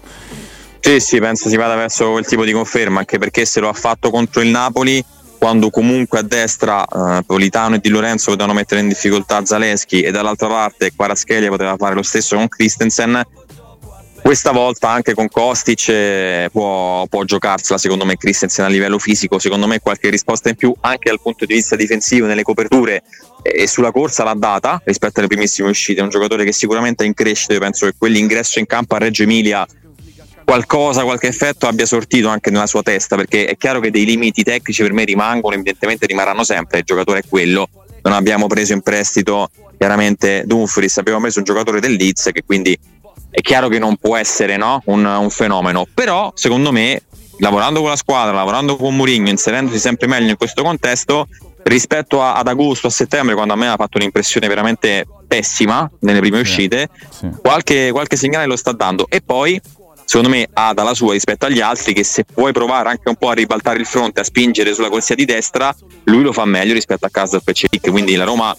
Sì. 0.80 0.90
sì, 0.90 1.00
sì, 1.00 1.18
penso 1.18 1.48
si 1.48 1.56
vada 1.56 1.74
verso 1.74 2.12
quel 2.12 2.26
tipo 2.26 2.44
di 2.44 2.52
conferma, 2.52 3.00
anche 3.00 3.18
perché 3.18 3.46
se 3.46 3.60
lo 3.60 3.68
ha 3.68 3.72
fatto 3.72 4.10
contro 4.10 4.42
il 4.42 4.48
Napoli, 4.48 5.02
quando 5.38 5.70
comunque 5.70 6.20
a 6.20 6.22
destra 6.22 6.86
eh, 6.86 7.22
Politano 7.24 7.76
e 7.76 7.78
Di 7.78 7.88
Lorenzo 7.88 8.30
potevano 8.30 8.54
mettere 8.54 8.80
in 8.80 8.88
difficoltà 8.88 9.44
Zaleschi 9.44 10.02
e 10.02 10.10
dall'altra 10.10 10.48
parte 10.48 10.92
Quaraschelia 10.94 11.48
poteva 11.48 11.76
fare 11.76 11.94
lo 11.94 12.02
stesso 12.02 12.36
con 12.36 12.48
Christensen, 12.48 13.22
questa 14.24 14.52
volta 14.52 14.88
anche 14.88 15.12
con 15.12 15.28
Kostic 15.28 15.88
eh, 15.90 16.48
può, 16.50 17.04
può, 17.08 17.24
giocarsela 17.24 17.78
secondo 17.78 18.06
me 18.06 18.16
Christensen 18.16 18.64
a 18.64 18.68
livello 18.68 18.98
fisico. 18.98 19.38
Secondo 19.38 19.66
me 19.66 19.80
qualche 19.80 20.08
risposta 20.08 20.48
in 20.48 20.54
più 20.54 20.74
anche 20.80 21.10
dal 21.10 21.20
punto 21.20 21.44
di 21.44 21.52
vista 21.52 21.76
difensivo 21.76 22.24
nelle 22.24 22.42
coperture 22.42 23.02
e 23.42 23.66
sulla 23.66 23.90
corsa 23.90 24.24
l'ha 24.24 24.32
data 24.32 24.80
rispetto 24.82 25.18
alle 25.18 25.28
primissime 25.28 25.68
uscite. 25.68 26.00
È 26.00 26.02
un 26.02 26.08
giocatore 26.08 26.42
che 26.46 26.52
sicuramente 26.52 27.04
è 27.04 27.06
in 27.06 27.12
crescita. 27.12 27.52
Io 27.52 27.58
penso 27.58 27.84
che 27.84 27.92
quell'ingresso 27.98 28.58
in 28.58 28.64
campo 28.64 28.94
a 28.94 28.98
Reggio 28.98 29.24
Emilia 29.24 29.66
qualcosa, 30.42 31.04
qualche 31.04 31.26
effetto 31.26 31.66
abbia 31.66 31.84
sortito 31.84 32.28
anche 32.28 32.48
nella 32.48 32.66
sua 32.66 32.82
testa 32.82 33.16
perché 33.16 33.44
è 33.44 33.58
chiaro 33.58 33.80
che 33.80 33.90
dei 33.90 34.06
limiti 34.06 34.42
tecnici 34.42 34.80
per 34.80 34.94
me 34.94 35.04
rimangono 35.04 35.54
evidentemente 35.54 36.06
rimarranno 36.06 36.44
sempre 36.44 36.78
il 36.78 36.84
giocatore 36.84 37.18
è 37.18 37.22
quello. 37.28 37.68
Non 38.00 38.14
abbiamo 38.14 38.46
preso 38.46 38.72
in 38.72 38.80
prestito 38.80 39.50
chiaramente 39.76 40.44
Dumfries. 40.46 40.96
Abbiamo 40.96 41.20
preso 41.20 41.40
un 41.40 41.44
giocatore 41.44 41.78
del 41.78 41.92
Leeds 41.92 42.30
che 42.32 42.42
quindi 42.42 42.78
è 43.34 43.40
chiaro 43.40 43.66
che 43.66 43.80
non 43.80 43.96
può 43.96 44.16
essere 44.16 44.56
no? 44.56 44.80
un, 44.86 45.04
un, 45.04 45.28
fenomeno, 45.28 45.88
però 45.92 46.30
secondo 46.36 46.70
me 46.70 47.02
lavorando 47.38 47.80
con 47.80 47.88
la 47.88 47.96
squadra, 47.96 48.32
lavorando 48.32 48.76
con 48.76 48.94
Mourinho, 48.94 49.28
inserendosi 49.28 49.80
sempre 49.80 50.06
meglio 50.06 50.30
in 50.30 50.36
questo 50.36 50.62
contesto, 50.62 51.26
rispetto 51.64 52.22
a, 52.22 52.34
ad 52.34 52.46
agosto, 52.46 52.86
a 52.86 52.90
settembre, 52.90 53.34
quando 53.34 53.52
a 53.52 53.56
me 53.56 53.66
ha 53.66 53.74
fatto 53.74 53.98
un'impressione 53.98 54.46
veramente 54.46 55.04
pessima 55.26 55.90
nelle 56.02 56.20
prime 56.20 56.38
uscite, 56.38 56.88
sì. 57.10 57.28
Qualche, 57.40 57.90
qualche 57.90 58.14
segnale 58.14 58.46
lo 58.46 58.54
sta 58.54 58.70
dando 58.70 59.06
e 59.08 59.20
poi 59.20 59.60
secondo 60.04 60.28
me 60.28 60.46
ha 60.52 60.72
dalla 60.72 60.94
sua 60.94 61.14
rispetto 61.14 61.46
agli 61.46 61.60
altri 61.60 61.92
che 61.92 62.04
se 62.04 62.24
puoi 62.24 62.52
provare 62.52 62.90
anche 62.90 63.08
un 63.08 63.16
po' 63.16 63.30
a 63.30 63.32
ribaltare 63.32 63.80
il 63.80 63.86
fronte, 63.86 64.20
a 64.20 64.24
spingere 64.24 64.74
sulla 64.74 64.90
corsia 64.90 65.16
di 65.16 65.24
destra, 65.24 65.74
lui 66.04 66.22
lo 66.22 66.32
fa 66.32 66.44
meglio 66.44 66.72
rispetto 66.72 67.04
a 67.04 67.10
casa 67.10 67.40
Peceric, 67.40 67.90
quindi 67.90 68.14
la 68.14 68.24
Roma 68.24 68.56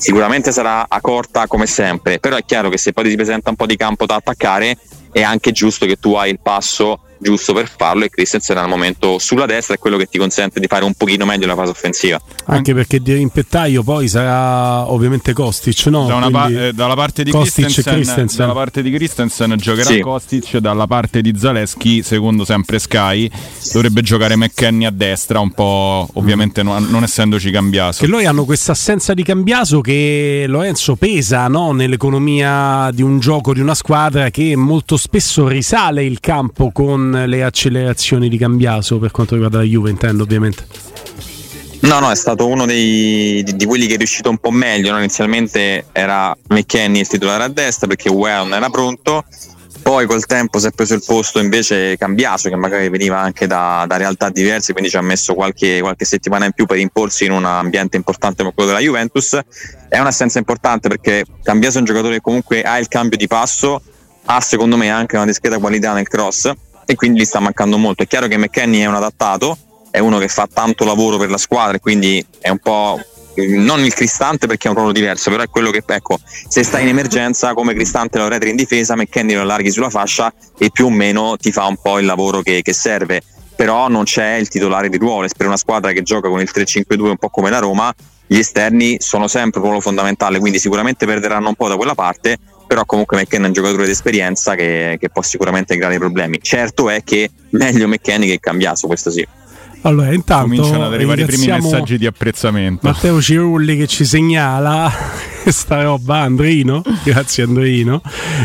sicuramente 0.00 0.50
sarà 0.50 0.86
a 0.88 1.00
corta 1.00 1.46
come 1.46 1.66
sempre, 1.66 2.18
però 2.18 2.36
è 2.36 2.44
chiaro 2.44 2.70
che 2.70 2.78
se 2.78 2.92
poi 2.92 3.04
ti 3.04 3.10
si 3.10 3.16
presenta 3.16 3.50
un 3.50 3.56
po' 3.56 3.66
di 3.66 3.76
campo 3.76 4.06
da 4.06 4.14
attaccare 4.14 4.78
è 5.12 5.22
anche 5.22 5.52
giusto 5.52 5.84
che 5.84 5.96
tu 5.96 6.14
hai 6.14 6.30
il 6.30 6.40
passo 6.40 7.02
giusto 7.20 7.52
per 7.52 7.70
farlo 7.74 8.04
e 8.04 8.10
Christensen 8.10 8.56
al 8.56 8.68
momento 8.68 9.18
sulla 9.18 9.46
destra 9.46 9.74
è 9.74 9.78
quello 9.78 9.96
che 9.96 10.06
ti 10.06 10.18
consente 10.18 10.58
di 10.58 10.66
fare 10.66 10.84
un 10.84 10.94
pochino 10.94 11.24
meglio 11.24 11.46
la 11.46 11.54
fase 11.54 11.70
offensiva. 11.70 12.20
Anche 12.46 12.74
perché 12.74 13.00
di 13.00 13.12
rimpettaio 13.12 13.82
poi 13.82 14.08
sarà 14.08 14.90
ovviamente 14.90 15.32
Kostic, 15.32 15.86
no? 15.86 16.06
Da 16.06 16.30
pa- 16.30 16.48
eh, 16.48 16.72
dalla, 16.72 16.94
parte 16.94 17.22
Christensen, 17.24 17.84
Christensen. 17.84 18.38
dalla 18.38 18.52
parte 18.52 18.82
di 18.82 18.90
Christensen 18.90 19.54
giocherà 19.58 19.90
sì. 19.90 20.00
Kostic, 20.00 20.56
dalla 20.56 20.86
parte 20.86 21.20
di 21.20 21.34
Zaleschi, 21.36 22.02
secondo 22.02 22.44
sempre 22.44 22.78
Sky, 22.78 23.30
dovrebbe 23.72 24.00
giocare 24.02 24.36
McKenny 24.36 24.86
a 24.86 24.90
destra, 24.90 25.40
un 25.40 25.50
po' 25.52 26.08
ovviamente 26.14 26.62
non, 26.62 26.86
non 26.88 27.02
essendoci 27.02 27.50
cambiato. 27.50 27.98
Che 27.98 28.06
loro 28.06 28.26
hanno 28.26 28.44
questa 28.44 28.72
assenza 28.72 29.14
di 29.14 29.22
cambiaso 29.22 29.80
che 29.80 30.44
Lorenzo 30.48 30.96
pesa 30.96 31.48
no? 31.48 31.72
nell'economia 31.72 32.90
di 32.92 33.02
un 33.02 33.18
gioco, 33.18 33.52
di 33.52 33.60
una 33.60 33.74
squadra 33.74 34.30
che 34.30 34.56
molto 34.56 34.96
spesso 34.96 35.46
risale 35.46 36.04
il 36.04 36.20
campo 36.20 36.70
con 36.72 37.09
le 37.10 37.42
accelerazioni 37.42 38.28
di 38.28 38.38
cambiaso 38.38 38.98
per 38.98 39.10
quanto 39.10 39.34
riguarda 39.34 39.58
la 39.58 39.64
Juve, 39.64 39.90
intendo 39.90 40.22
ovviamente. 40.22 40.66
No, 41.80 41.98
no, 41.98 42.10
è 42.10 42.14
stato 42.14 42.46
uno 42.46 42.66
dei, 42.66 43.42
di, 43.42 43.56
di, 43.56 43.64
quelli 43.64 43.86
che 43.86 43.94
è 43.94 43.96
riuscito 43.96 44.28
un 44.28 44.36
po' 44.36 44.50
meglio. 44.50 44.92
No? 44.92 44.98
Inizialmente 44.98 45.86
era 45.92 46.36
McKenny 46.48 47.00
il 47.00 47.08
titolare 47.08 47.44
a 47.44 47.48
destra 47.48 47.86
perché 47.86 48.10
Well 48.10 48.42
non 48.42 48.54
era 48.54 48.68
pronto. 48.68 49.24
Poi 49.82 50.04
col 50.04 50.26
tempo 50.26 50.58
si 50.58 50.66
è 50.66 50.72
preso 50.72 50.92
il 50.92 51.02
posto 51.04 51.38
invece 51.40 51.96
Cambiaso, 51.96 52.50
che 52.50 52.56
magari 52.56 52.90
veniva 52.90 53.18
anche 53.18 53.46
da, 53.46 53.86
da 53.88 53.96
realtà 53.96 54.28
diverse, 54.28 54.72
quindi 54.72 54.90
ci 54.90 54.98
ha 54.98 55.00
messo 55.00 55.32
qualche, 55.32 55.80
qualche, 55.80 56.04
settimana 56.04 56.44
in 56.44 56.52
più 56.52 56.66
per 56.66 56.76
imporsi 56.76 57.24
in 57.24 57.32
un 57.32 57.46
ambiente 57.46 57.96
importante 57.96 58.42
come 58.42 58.52
quello 58.54 58.68
della 58.68 58.82
Juventus. 58.82 59.38
È 59.88 59.98
un'assenza 59.98 60.38
importante 60.38 60.88
perché 60.88 61.24
Cambiaso 61.42 61.78
è 61.78 61.80
un 61.80 61.86
giocatore 61.86 62.16
che 62.16 62.20
comunque 62.20 62.62
ha 62.62 62.78
il 62.78 62.88
cambio 62.88 63.16
di 63.16 63.26
passo, 63.26 63.80
ha 64.26 64.40
secondo 64.42 64.76
me 64.76 64.90
anche 64.90 65.16
una 65.16 65.24
discreta 65.24 65.58
qualità 65.58 65.94
nel 65.94 66.06
cross 66.06 66.52
e 66.84 66.94
quindi 66.94 67.20
gli 67.20 67.24
sta 67.24 67.40
mancando 67.40 67.78
molto. 67.78 68.02
È 68.02 68.06
chiaro 68.06 68.26
che 68.26 68.36
McKenny 68.36 68.80
è 68.80 68.86
un 68.86 68.94
adattato, 68.94 69.56
è 69.90 69.98
uno 69.98 70.18
che 70.18 70.28
fa 70.28 70.48
tanto 70.52 70.84
lavoro 70.84 71.16
per 71.16 71.30
la 71.30 71.38
squadra 71.38 71.76
e 71.76 71.80
quindi 71.80 72.24
è 72.40 72.48
un 72.48 72.58
po' 72.58 72.98
non 73.46 73.80
il 73.84 73.94
Cristante 73.94 74.46
perché 74.46 74.66
è 74.66 74.70
un 74.70 74.76
ruolo 74.76 74.92
diverso, 74.92 75.30
però 75.30 75.42
è 75.42 75.48
quello 75.48 75.70
che 75.70 75.82
ecco, 75.86 76.18
se 76.24 76.62
stai 76.62 76.82
in 76.82 76.88
emergenza 76.88 77.54
come 77.54 77.74
Cristante 77.74 78.18
lo 78.18 78.28
retri 78.28 78.50
in 78.50 78.56
difesa, 78.56 78.96
McKenny 78.96 79.34
lo 79.34 79.42
allarghi 79.42 79.70
sulla 79.70 79.90
fascia 79.90 80.32
e 80.58 80.70
più 80.70 80.86
o 80.86 80.90
meno 80.90 81.36
ti 81.36 81.52
fa 81.52 81.66
un 81.66 81.76
po' 81.80 81.98
il 81.98 82.06
lavoro 82.06 82.42
che, 82.42 82.62
che 82.62 82.72
serve. 82.72 83.22
Però 83.54 83.88
non 83.88 84.04
c'è 84.04 84.36
il 84.36 84.48
titolare 84.48 84.88
di 84.88 84.96
ruolo, 84.96 85.28
per 85.36 85.46
una 85.46 85.58
squadra 85.58 85.92
che 85.92 86.02
gioca 86.02 86.28
con 86.28 86.40
il 86.40 86.50
3-5-2 86.52 87.00
un 87.02 87.16
po' 87.16 87.28
come 87.28 87.50
la 87.50 87.58
Roma, 87.58 87.92
gli 88.26 88.38
esterni 88.38 88.96
sono 89.00 89.28
sempre 89.28 89.60
un 89.60 89.66
ruolo 89.66 89.80
fondamentale, 89.80 90.38
quindi 90.38 90.58
sicuramente 90.58 91.04
perderanno 91.04 91.48
un 91.48 91.54
po' 91.56 91.68
da 91.68 91.76
quella 91.76 91.94
parte, 91.94 92.38
però 92.70 92.84
comunque 92.84 93.16
McKenna 93.16 93.46
è 93.46 93.46
un 93.48 93.52
giocatore 93.52 93.84
di 93.84 93.90
esperienza 93.90 94.54
che, 94.54 94.96
che 95.00 95.10
può 95.10 95.22
sicuramente 95.22 95.74
creare 95.74 95.98
problemi. 95.98 96.38
Certo 96.40 96.88
è 96.88 97.02
che 97.02 97.28
meglio 97.50 97.88
McKenny 97.88 98.28
che 98.28 98.38
Cambiaso, 98.38 98.86
questo 98.86 99.10
sì. 99.10 99.26
Allora, 99.82 100.12
intanto 100.12 100.44
cominciano 100.44 100.86
ad 100.86 100.92
arrivare 100.92 101.22
i 101.22 101.24
primi 101.24 101.48
messaggi 101.48 101.98
di 101.98 102.06
apprezzamento. 102.06 102.86
Matteo 102.86 103.20
Cirulli 103.20 103.76
che 103.76 103.88
ci 103.88 104.04
segnala 104.04 104.88
questa 105.42 105.82
roba, 105.82 106.18
Andrino, 106.18 106.82
grazie 107.02 107.42
Andrino, 107.44 108.02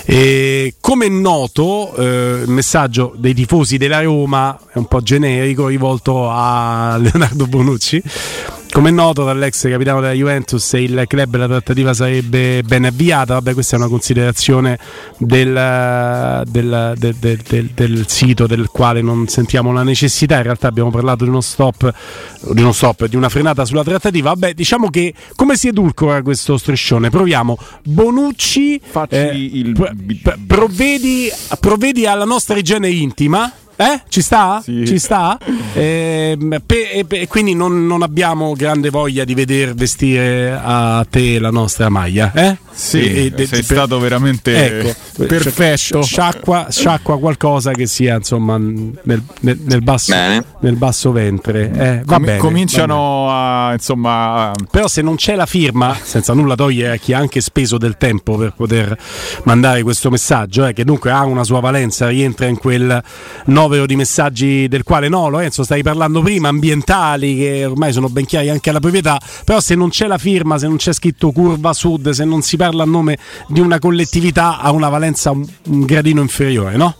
E 0.04 0.74
come 0.80 1.06
è 1.06 1.08
noto, 1.08 1.94
eh, 1.96 2.42
il 2.44 2.50
messaggio 2.50 3.14
dei 3.16 3.34
tifosi 3.34 3.78
della 3.78 4.02
Roma 4.02 4.58
è 4.72 4.78
un 4.78 4.86
po' 4.86 5.00
generico, 5.00 5.68
rivolto 5.68 6.28
a 6.30 6.96
Leonardo 6.98 7.46
Bonucci 7.46 8.02
come 8.70 8.90
è 8.90 8.92
noto 8.92 9.24
dall'ex 9.24 9.68
capitano 9.68 10.00
della 10.00 10.12
Juventus, 10.12 10.72
il 10.74 11.04
club 11.06 11.34
e 11.34 11.38
la 11.38 11.46
trattativa 11.46 11.94
sarebbe 11.94 12.62
ben 12.62 12.84
avviata. 12.84 13.34
Vabbè, 13.34 13.54
questa 13.54 13.76
è 13.76 13.78
una 13.78 13.88
considerazione 13.88 14.78
del, 15.18 16.42
del, 16.46 16.94
del, 16.98 17.70
del, 17.74 18.04
sito 18.08 18.46
del 18.46 18.68
quale 18.68 19.00
non 19.00 19.26
sentiamo 19.28 19.72
la 19.72 19.82
necessità. 19.82 20.36
In 20.36 20.42
realtà 20.42 20.68
abbiamo 20.68 20.90
parlato 20.90 21.24
di 21.24 21.30
uno 21.30 21.40
stop, 21.40 21.92
di, 22.50 22.60
uno 22.60 22.72
stop, 22.72 23.06
di 23.06 23.16
una 23.16 23.28
frenata 23.28 23.64
sulla 23.64 23.82
trattativa. 23.82 24.30
Vabbè, 24.30 24.54
diciamo 24.54 24.90
che 24.90 25.14
come 25.34 25.56
si 25.56 25.68
edulcora 25.68 26.22
questo 26.22 26.56
striscione? 26.56 27.10
Proviamo. 27.10 27.58
Bonucci, 27.84 28.80
eh, 29.08 29.26
il... 29.34 29.72
provvedi, 30.46 31.30
provvedi 31.58 32.06
alla 32.06 32.24
nostra 32.24 32.56
igiene 32.58 32.88
intima. 32.90 33.52
Eh? 33.80 34.02
Ci 34.08 34.22
sta? 34.22 34.60
Sì. 34.60 34.84
Ci 34.84 34.98
sta? 34.98 35.38
E, 35.72 36.36
e, 36.66 37.06
e 37.08 37.28
quindi 37.28 37.54
non, 37.54 37.86
non, 37.86 38.02
abbiamo 38.02 38.52
grande 38.54 38.90
voglia 38.90 39.22
di 39.24 39.34
veder 39.34 39.74
vestire 39.74 40.58
a 40.60 41.06
te 41.08 41.38
la 41.38 41.50
nostra 41.50 41.88
maglia. 41.88 42.32
Eh? 42.34 42.56
Sì, 42.72 42.98
e, 42.98 43.32
sei 43.36 43.46
per, 43.46 43.64
stato 43.64 44.00
veramente 44.00 44.80
ecco, 44.80 45.26
perfetto. 45.26 46.02
Sciacqua, 46.02 46.66
sciacqua, 46.70 47.18
qualcosa 47.18 47.70
che 47.70 47.86
sia 47.86 48.16
insomma 48.16 48.56
nel, 48.56 49.22
nel, 49.40 49.58
nel, 49.62 49.82
basso, 49.82 50.12
nel 50.14 50.76
basso, 50.76 51.12
ventre. 51.12 51.70
Eh, 51.72 52.02
va 52.04 52.14
Com- 52.14 52.24
bene, 52.24 52.38
cominciano 52.38 53.24
va 53.26 53.68
a 53.68 53.72
insomma. 53.74 54.52
Però 54.70 54.88
se 54.88 55.02
non 55.02 55.14
c'è 55.14 55.36
la 55.36 55.46
firma, 55.46 55.96
senza 56.00 56.32
nulla 56.32 56.56
togliere 56.56 56.94
a 56.94 56.96
chi 56.96 57.12
ha 57.12 57.18
anche 57.18 57.40
speso 57.40 57.78
del 57.78 57.96
tempo 57.96 58.36
per 58.36 58.54
poter 58.56 58.96
mandare 59.44 59.84
questo 59.84 60.10
messaggio, 60.10 60.66
eh, 60.66 60.72
che 60.72 60.84
dunque 60.84 61.12
ha 61.12 61.24
una 61.24 61.44
sua 61.44 61.60
valenza, 61.60 62.08
rientra 62.08 62.46
in 62.46 62.58
quel 62.58 63.02
9 63.44 63.67
novero 63.68 63.86
di 63.86 63.96
messaggi 63.96 64.66
del 64.66 64.82
quale 64.82 65.08
no, 65.08 65.28
Lorenzo, 65.28 65.62
stavi 65.62 65.82
parlando 65.82 66.22
prima, 66.22 66.48
ambientali, 66.48 67.36
che 67.36 67.66
ormai 67.66 67.92
sono 67.92 68.08
ben 68.08 68.24
chiari 68.24 68.48
anche 68.48 68.70
alla 68.70 68.80
proprietà, 68.80 69.20
però 69.44 69.60
se 69.60 69.74
non 69.74 69.90
c'è 69.90 70.06
la 70.06 70.16
firma, 70.18 70.58
se 70.58 70.66
non 70.66 70.76
c'è 70.76 70.92
scritto 70.92 71.30
curva 71.30 71.74
sud, 71.74 72.10
se 72.10 72.24
non 72.24 72.40
si 72.40 72.56
parla 72.56 72.82
a 72.82 72.86
nome 72.86 73.18
di 73.46 73.60
una 73.60 73.78
collettività, 73.78 74.58
ha 74.58 74.70
una 74.70 74.88
valenza 74.88 75.30
un, 75.30 75.46
un 75.66 75.84
gradino 75.84 76.22
inferiore, 76.22 76.76
no? 76.76 76.96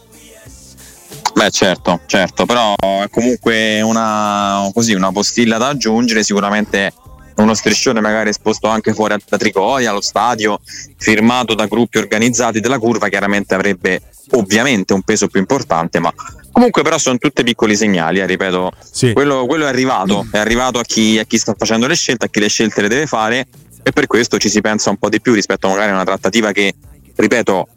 Beh 1.34 1.50
certo, 1.50 2.00
certo, 2.06 2.44
però 2.44 2.74
è 2.76 3.08
comunque 3.10 3.80
una, 3.80 4.68
così, 4.74 4.92
una 4.92 5.10
postilla 5.10 5.56
da 5.56 5.68
aggiungere, 5.68 6.22
sicuramente 6.22 6.92
uno 7.36 7.54
striscione 7.54 8.00
magari 8.00 8.30
esposto 8.30 8.66
anche 8.66 8.92
fuori 8.92 9.16
da 9.26 9.36
Trigoria, 9.36 9.90
allo 9.90 10.00
stadio, 10.00 10.60
firmato 10.96 11.54
da 11.54 11.66
gruppi 11.66 11.98
organizzati 11.98 12.60
della 12.60 12.78
curva, 12.78 13.08
chiaramente 13.08 13.54
avrebbe 13.54 14.02
ovviamente 14.32 14.92
un 14.92 15.02
peso 15.02 15.28
più 15.28 15.40
importante, 15.40 16.00
ma 16.00 16.12
Comunque, 16.58 16.82
però, 16.82 16.98
sono 16.98 17.18
tutti 17.18 17.44
piccoli 17.44 17.76
segnali. 17.76 18.18
Eh, 18.18 18.26
ripeto, 18.26 18.72
sì. 18.90 19.12
quello, 19.12 19.46
quello, 19.46 19.66
è 19.66 19.68
arrivato, 19.68 20.26
è 20.32 20.38
arrivato 20.38 20.80
a 20.80 20.82
chi, 20.82 21.16
a 21.16 21.22
chi 21.22 21.38
sta 21.38 21.54
facendo 21.56 21.86
le 21.86 21.94
scelte, 21.94 22.26
a 22.26 22.28
chi 22.28 22.40
le 22.40 22.48
scelte 22.48 22.82
le 22.82 22.88
deve 22.88 23.06
fare, 23.06 23.46
e 23.80 23.92
per 23.92 24.08
questo 24.08 24.38
ci 24.38 24.48
si 24.48 24.60
pensa 24.60 24.90
un 24.90 24.96
po' 24.96 25.08
di 25.08 25.20
più 25.20 25.34
rispetto 25.34 25.68
magari 25.68 25.90
a 25.90 25.94
una 25.94 26.04
trattativa 26.04 26.50
che, 26.50 26.74
ripeto, 27.14 27.68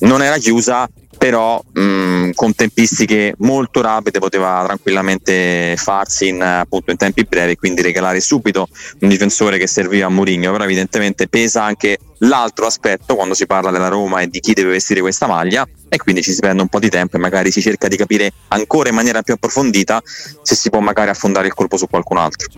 non 0.00 0.22
era 0.22 0.38
chiusa, 0.38 0.88
però 1.18 1.62
mh, 1.70 2.30
con 2.32 2.54
tempistiche 2.54 3.34
molto 3.38 3.82
rapide 3.82 4.20
poteva 4.20 4.62
tranquillamente 4.64 5.74
farsi 5.76 6.28
in, 6.28 6.40
appunto, 6.40 6.92
in 6.92 6.96
tempi 6.96 7.24
brevi, 7.24 7.56
quindi 7.56 7.82
regalare 7.82 8.22
subito 8.22 8.68
un 9.00 9.08
difensore 9.10 9.58
che 9.58 9.66
serviva 9.66 10.06
a 10.06 10.10
Mourinho, 10.10 10.50
però 10.50 10.64
evidentemente 10.64 11.28
pesa 11.28 11.62
anche 11.62 11.98
l'altro 12.18 12.66
aspetto 12.66 13.14
quando 13.14 13.34
si 13.34 13.46
parla 13.46 13.70
della 13.70 13.88
Roma 13.88 14.20
e 14.20 14.28
di 14.28 14.40
chi 14.40 14.52
deve 14.52 14.72
vestire 14.72 15.00
questa 15.00 15.26
maglia 15.26 15.66
e 15.88 15.96
quindi 15.96 16.22
ci 16.22 16.32
si 16.32 16.40
prende 16.40 16.62
un 16.62 16.68
po' 16.68 16.80
di 16.80 16.88
tempo 16.88 17.16
e 17.16 17.20
magari 17.20 17.52
si 17.52 17.60
cerca 17.60 17.86
di 17.86 17.96
capire 17.96 18.32
ancora 18.48 18.88
in 18.88 18.96
maniera 18.96 19.22
più 19.22 19.34
approfondita 19.34 20.02
se 20.42 20.54
si 20.56 20.68
può 20.68 20.80
magari 20.80 21.10
affondare 21.10 21.46
il 21.46 21.54
colpo 21.54 21.76
su 21.76 21.86
qualcun 21.88 22.16
altro. 22.16 22.48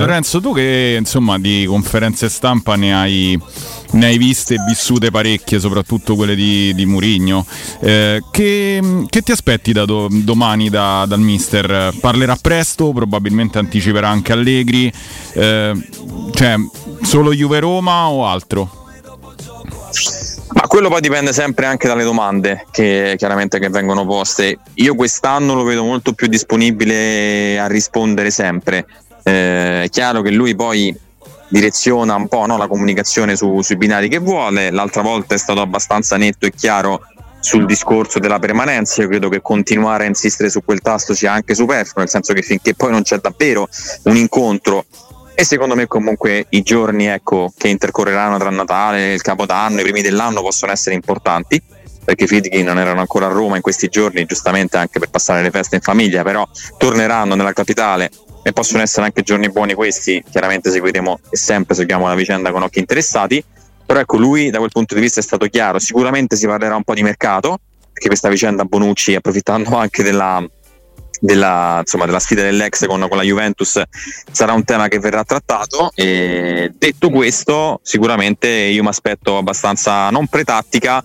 Lorenzo, 0.00 0.40
tu 0.40 0.52
che 0.52 0.96
insomma 0.98 1.38
di 1.38 1.64
conferenze 1.66 2.28
stampa 2.28 2.74
ne 2.74 2.94
hai, 2.94 3.40
ne 3.92 4.06
hai 4.06 4.18
viste 4.18 4.54
e 4.54 4.58
vissute 4.66 5.10
parecchie, 5.10 5.60
soprattutto 5.60 6.16
quelle 6.16 6.34
di, 6.34 6.74
di 6.74 6.86
Murigno, 6.86 7.46
eh, 7.80 8.22
che, 8.32 9.04
che, 9.08 9.22
ti 9.22 9.30
aspetti 9.30 9.72
da 9.72 9.84
do, 9.84 10.08
domani 10.10 10.68
da, 10.68 11.04
dal 11.06 11.20
mister? 11.20 11.94
Parlerà 12.00 12.36
presto, 12.40 12.92
probabilmente 12.92 13.58
anticiperà 13.58 14.08
anche 14.08 14.32
Allegri, 14.32 14.92
eh, 15.34 15.72
cioè 16.34 16.56
solo 17.06 17.32
Juve 17.32 17.60
Roma 17.60 18.08
o 18.08 18.26
altro? 18.26 18.68
Ma 20.54 20.62
quello 20.66 20.88
poi 20.88 21.00
dipende 21.00 21.32
sempre 21.32 21.66
anche 21.66 21.86
dalle 21.86 22.02
domande 22.02 22.66
che 22.72 23.14
chiaramente 23.16 23.60
che 23.60 23.68
vengono 23.68 24.04
poste. 24.04 24.58
Io 24.74 24.96
quest'anno 24.96 25.54
lo 25.54 25.62
vedo 25.62 25.84
molto 25.84 26.14
più 26.14 26.26
disponibile 26.26 27.60
a 27.60 27.68
rispondere 27.68 28.30
sempre. 28.30 28.86
Eh, 29.22 29.84
è 29.84 29.88
chiaro 29.88 30.20
che 30.20 30.32
lui 30.32 30.56
poi 30.56 30.94
direziona 31.48 32.16
un 32.16 32.26
po' 32.26 32.44
no, 32.46 32.56
la 32.56 32.66
comunicazione 32.66 33.36
su, 33.36 33.62
sui 33.62 33.76
binari 33.76 34.08
che 34.08 34.18
vuole. 34.18 34.72
L'altra 34.72 35.02
volta 35.02 35.36
è 35.36 35.38
stato 35.38 35.60
abbastanza 35.60 36.16
netto 36.16 36.46
e 36.46 36.50
chiaro 36.50 37.02
sul 37.38 37.66
discorso 37.66 38.18
della 38.18 38.40
permanenza. 38.40 39.00
Io 39.02 39.08
credo 39.08 39.28
che 39.28 39.40
continuare 39.40 40.04
a 40.04 40.08
insistere 40.08 40.50
su 40.50 40.64
quel 40.64 40.80
tasto 40.80 41.14
sia 41.14 41.32
anche 41.32 41.54
superfluo, 41.54 42.02
nel 42.02 42.08
senso 42.08 42.32
che 42.32 42.42
finché 42.42 42.74
poi 42.74 42.90
non 42.90 43.02
c'è 43.02 43.18
davvero 43.18 43.68
un 44.04 44.16
incontro 44.16 44.86
e 45.38 45.44
secondo 45.44 45.74
me 45.74 45.86
comunque 45.86 46.46
i 46.48 46.62
giorni 46.62 47.08
ecco, 47.08 47.52
che 47.54 47.68
intercorreranno 47.68 48.38
tra 48.38 48.48
Natale, 48.48 49.12
il 49.12 49.20
Capodanno, 49.20 49.80
i 49.80 49.82
primi 49.82 50.00
dell'anno 50.00 50.40
possono 50.40 50.72
essere 50.72 50.94
importanti 50.94 51.62
perché 52.02 52.26
figli 52.26 52.62
non 52.62 52.78
erano 52.78 53.00
ancora 53.00 53.26
a 53.26 53.30
Roma 53.30 53.56
in 53.56 53.62
questi 53.62 53.88
giorni, 53.88 54.24
giustamente 54.24 54.78
anche 54.78 54.98
per 54.98 55.10
passare 55.10 55.42
le 55.42 55.50
feste 55.50 55.74
in 55.74 55.82
famiglia, 55.82 56.22
però 56.22 56.48
torneranno 56.78 57.34
nella 57.34 57.52
capitale 57.52 58.10
e 58.42 58.52
possono 58.52 58.80
essere 58.80 59.04
anche 59.04 59.22
giorni 59.22 59.50
buoni 59.50 59.74
questi, 59.74 60.24
chiaramente 60.30 60.70
seguiremo 60.70 61.20
e 61.28 61.36
sempre 61.36 61.74
seguiamo 61.74 62.06
la 62.06 62.14
vicenda 62.14 62.50
con 62.50 62.62
occhi 62.62 62.78
interessati, 62.78 63.44
però 63.84 64.00
ecco 64.00 64.16
lui 64.16 64.48
da 64.50 64.58
quel 64.58 64.70
punto 64.70 64.94
di 64.94 65.00
vista 65.02 65.20
è 65.20 65.22
stato 65.22 65.46
chiaro, 65.48 65.80
sicuramente 65.80 66.36
si 66.36 66.46
parlerà 66.46 66.76
un 66.76 66.84
po' 66.84 66.94
di 66.94 67.02
mercato, 67.02 67.58
perché 67.92 68.06
questa 68.06 68.28
vicenda 68.28 68.64
Bonucci, 68.64 69.16
approfittando 69.16 69.76
anche 69.76 70.02
della, 70.02 70.42
della, 71.20 71.78
insomma, 71.80 72.06
della 72.06 72.18
sfida 72.18 72.42
dell'ex 72.42 72.86
con, 72.86 73.04
con, 73.08 73.16
la 73.16 73.22
Juventus 73.22 73.82
sarà 74.30 74.52
un 74.52 74.64
tema 74.64 74.88
che 74.88 74.98
verrà 74.98 75.24
trattato. 75.24 75.90
E 75.94 76.72
detto 76.76 77.10
questo 77.10 77.80
sicuramente 77.82 78.48
io 78.48 78.82
mi 78.82 78.88
aspetto 78.88 79.38
abbastanza 79.38 80.10
non 80.10 80.26
pretattica 80.26 81.04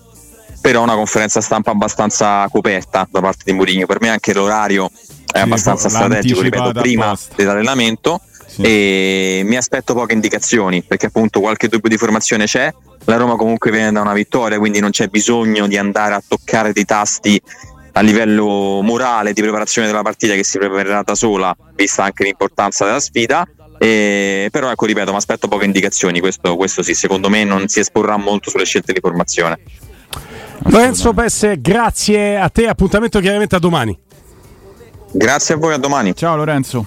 però 0.62 0.82
una 0.82 0.94
conferenza 0.94 1.40
stampa 1.40 1.72
abbastanza 1.72 2.48
coperta 2.48 3.06
da 3.10 3.20
parte 3.20 3.42
di 3.44 3.52
Mourinho. 3.52 3.84
Per 3.84 4.00
me 4.00 4.10
anche 4.10 4.32
l'orario 4.32 4.86
è 4.86 5.38
sì, 5.38 5.42
abbastanza 5.42 5.88
strategico 5.88 6.40
ripeto 6.40 6.72
prima 6.72 7.14
dell'allenamento. 7.34 8.20
Sì. 8.52 8.60
e 8.60 9.42
mi 9.46 9.56
aspetto 9.56 9.94
poche 9.94 10.12
indicazioni 10.12 10.82
perché 10.82 11.06
appunto 11.06 11.40
qualche 11.40 11.68
dubbio 11.68 11.88
di 11.88 11.96
formazione 11.96 12.44
c'è. 12.44 12.72
La 13.06 13.16
Roma 13.16 13.34
comunque 13.34 13.70
viene 13.70 13.90
da 13.90 14.02
una 14.02 14.12
vittoria 14.12 14.58
quindi 14.58 14.78
non 14.78 14.90
c'è 14.90 15.08
bisogno 15.08 15.66
di 15.66 15.76
andare 15.76 16.14
a 16.14 16.22
toccare 16.26 16.72
dei 16.72 16.84
tasti 16.84 17.40
a 17.92 18.00
livello 18.00 18.80
morale 18.82 19.32
di 19.32 19.42
preparazione 19.42 19.86
della 19.86 20.02
partita 20.02 20.34
che 20.34 20.44
si 20.44 20.58
preparerà 20.58 21.02
da 21.02 21.14
sola 21.14 21.54
vista 21.74 22.04
anche 22.04 22.24
l'importanza 22.24 22.84
della 22.84 23.00
sfida 23.00 23.46
e, 23.78 24.48
però 24.50 24.70
ecco 24.70 24.86
ripeto 24.86 25.10
mi 25.10 25.16
aspetto 25.16 25.48
poche 25.48 25.64
indicazioni 25.64 26.20
questo, 26.20 26.56
questo 26.56 26.82
sì 26.82 26.94
secondo 26.94 27.28
me 27.28 27.44
non 27.44 27.68
si 27.68 27.80
esporrà 27.80 28.16
molto 28.16 28.50
sulle 28.50 28.64
scelte 28.64 28.92
di 28.92 29.00
formazione 29.00 29.58
Lorenzo 30.64 31.12
Pesse, 31.12 31.60
grazie 31.60 32.38
a 32.38 32.48
te, 32.48 32.68
appuntamento 32.68 33.18
chiaramente 33.20 33.56
a 33.56 33.58
domani. 33.58 33.98
Grazie 35.10 35.54
a 35.54 35.58
voi, 35.58 35.74
a 35.74 35.76
domani. 35.76 36.14
Ciao 36.14 36.36
Lorenzo. 36.36 36.86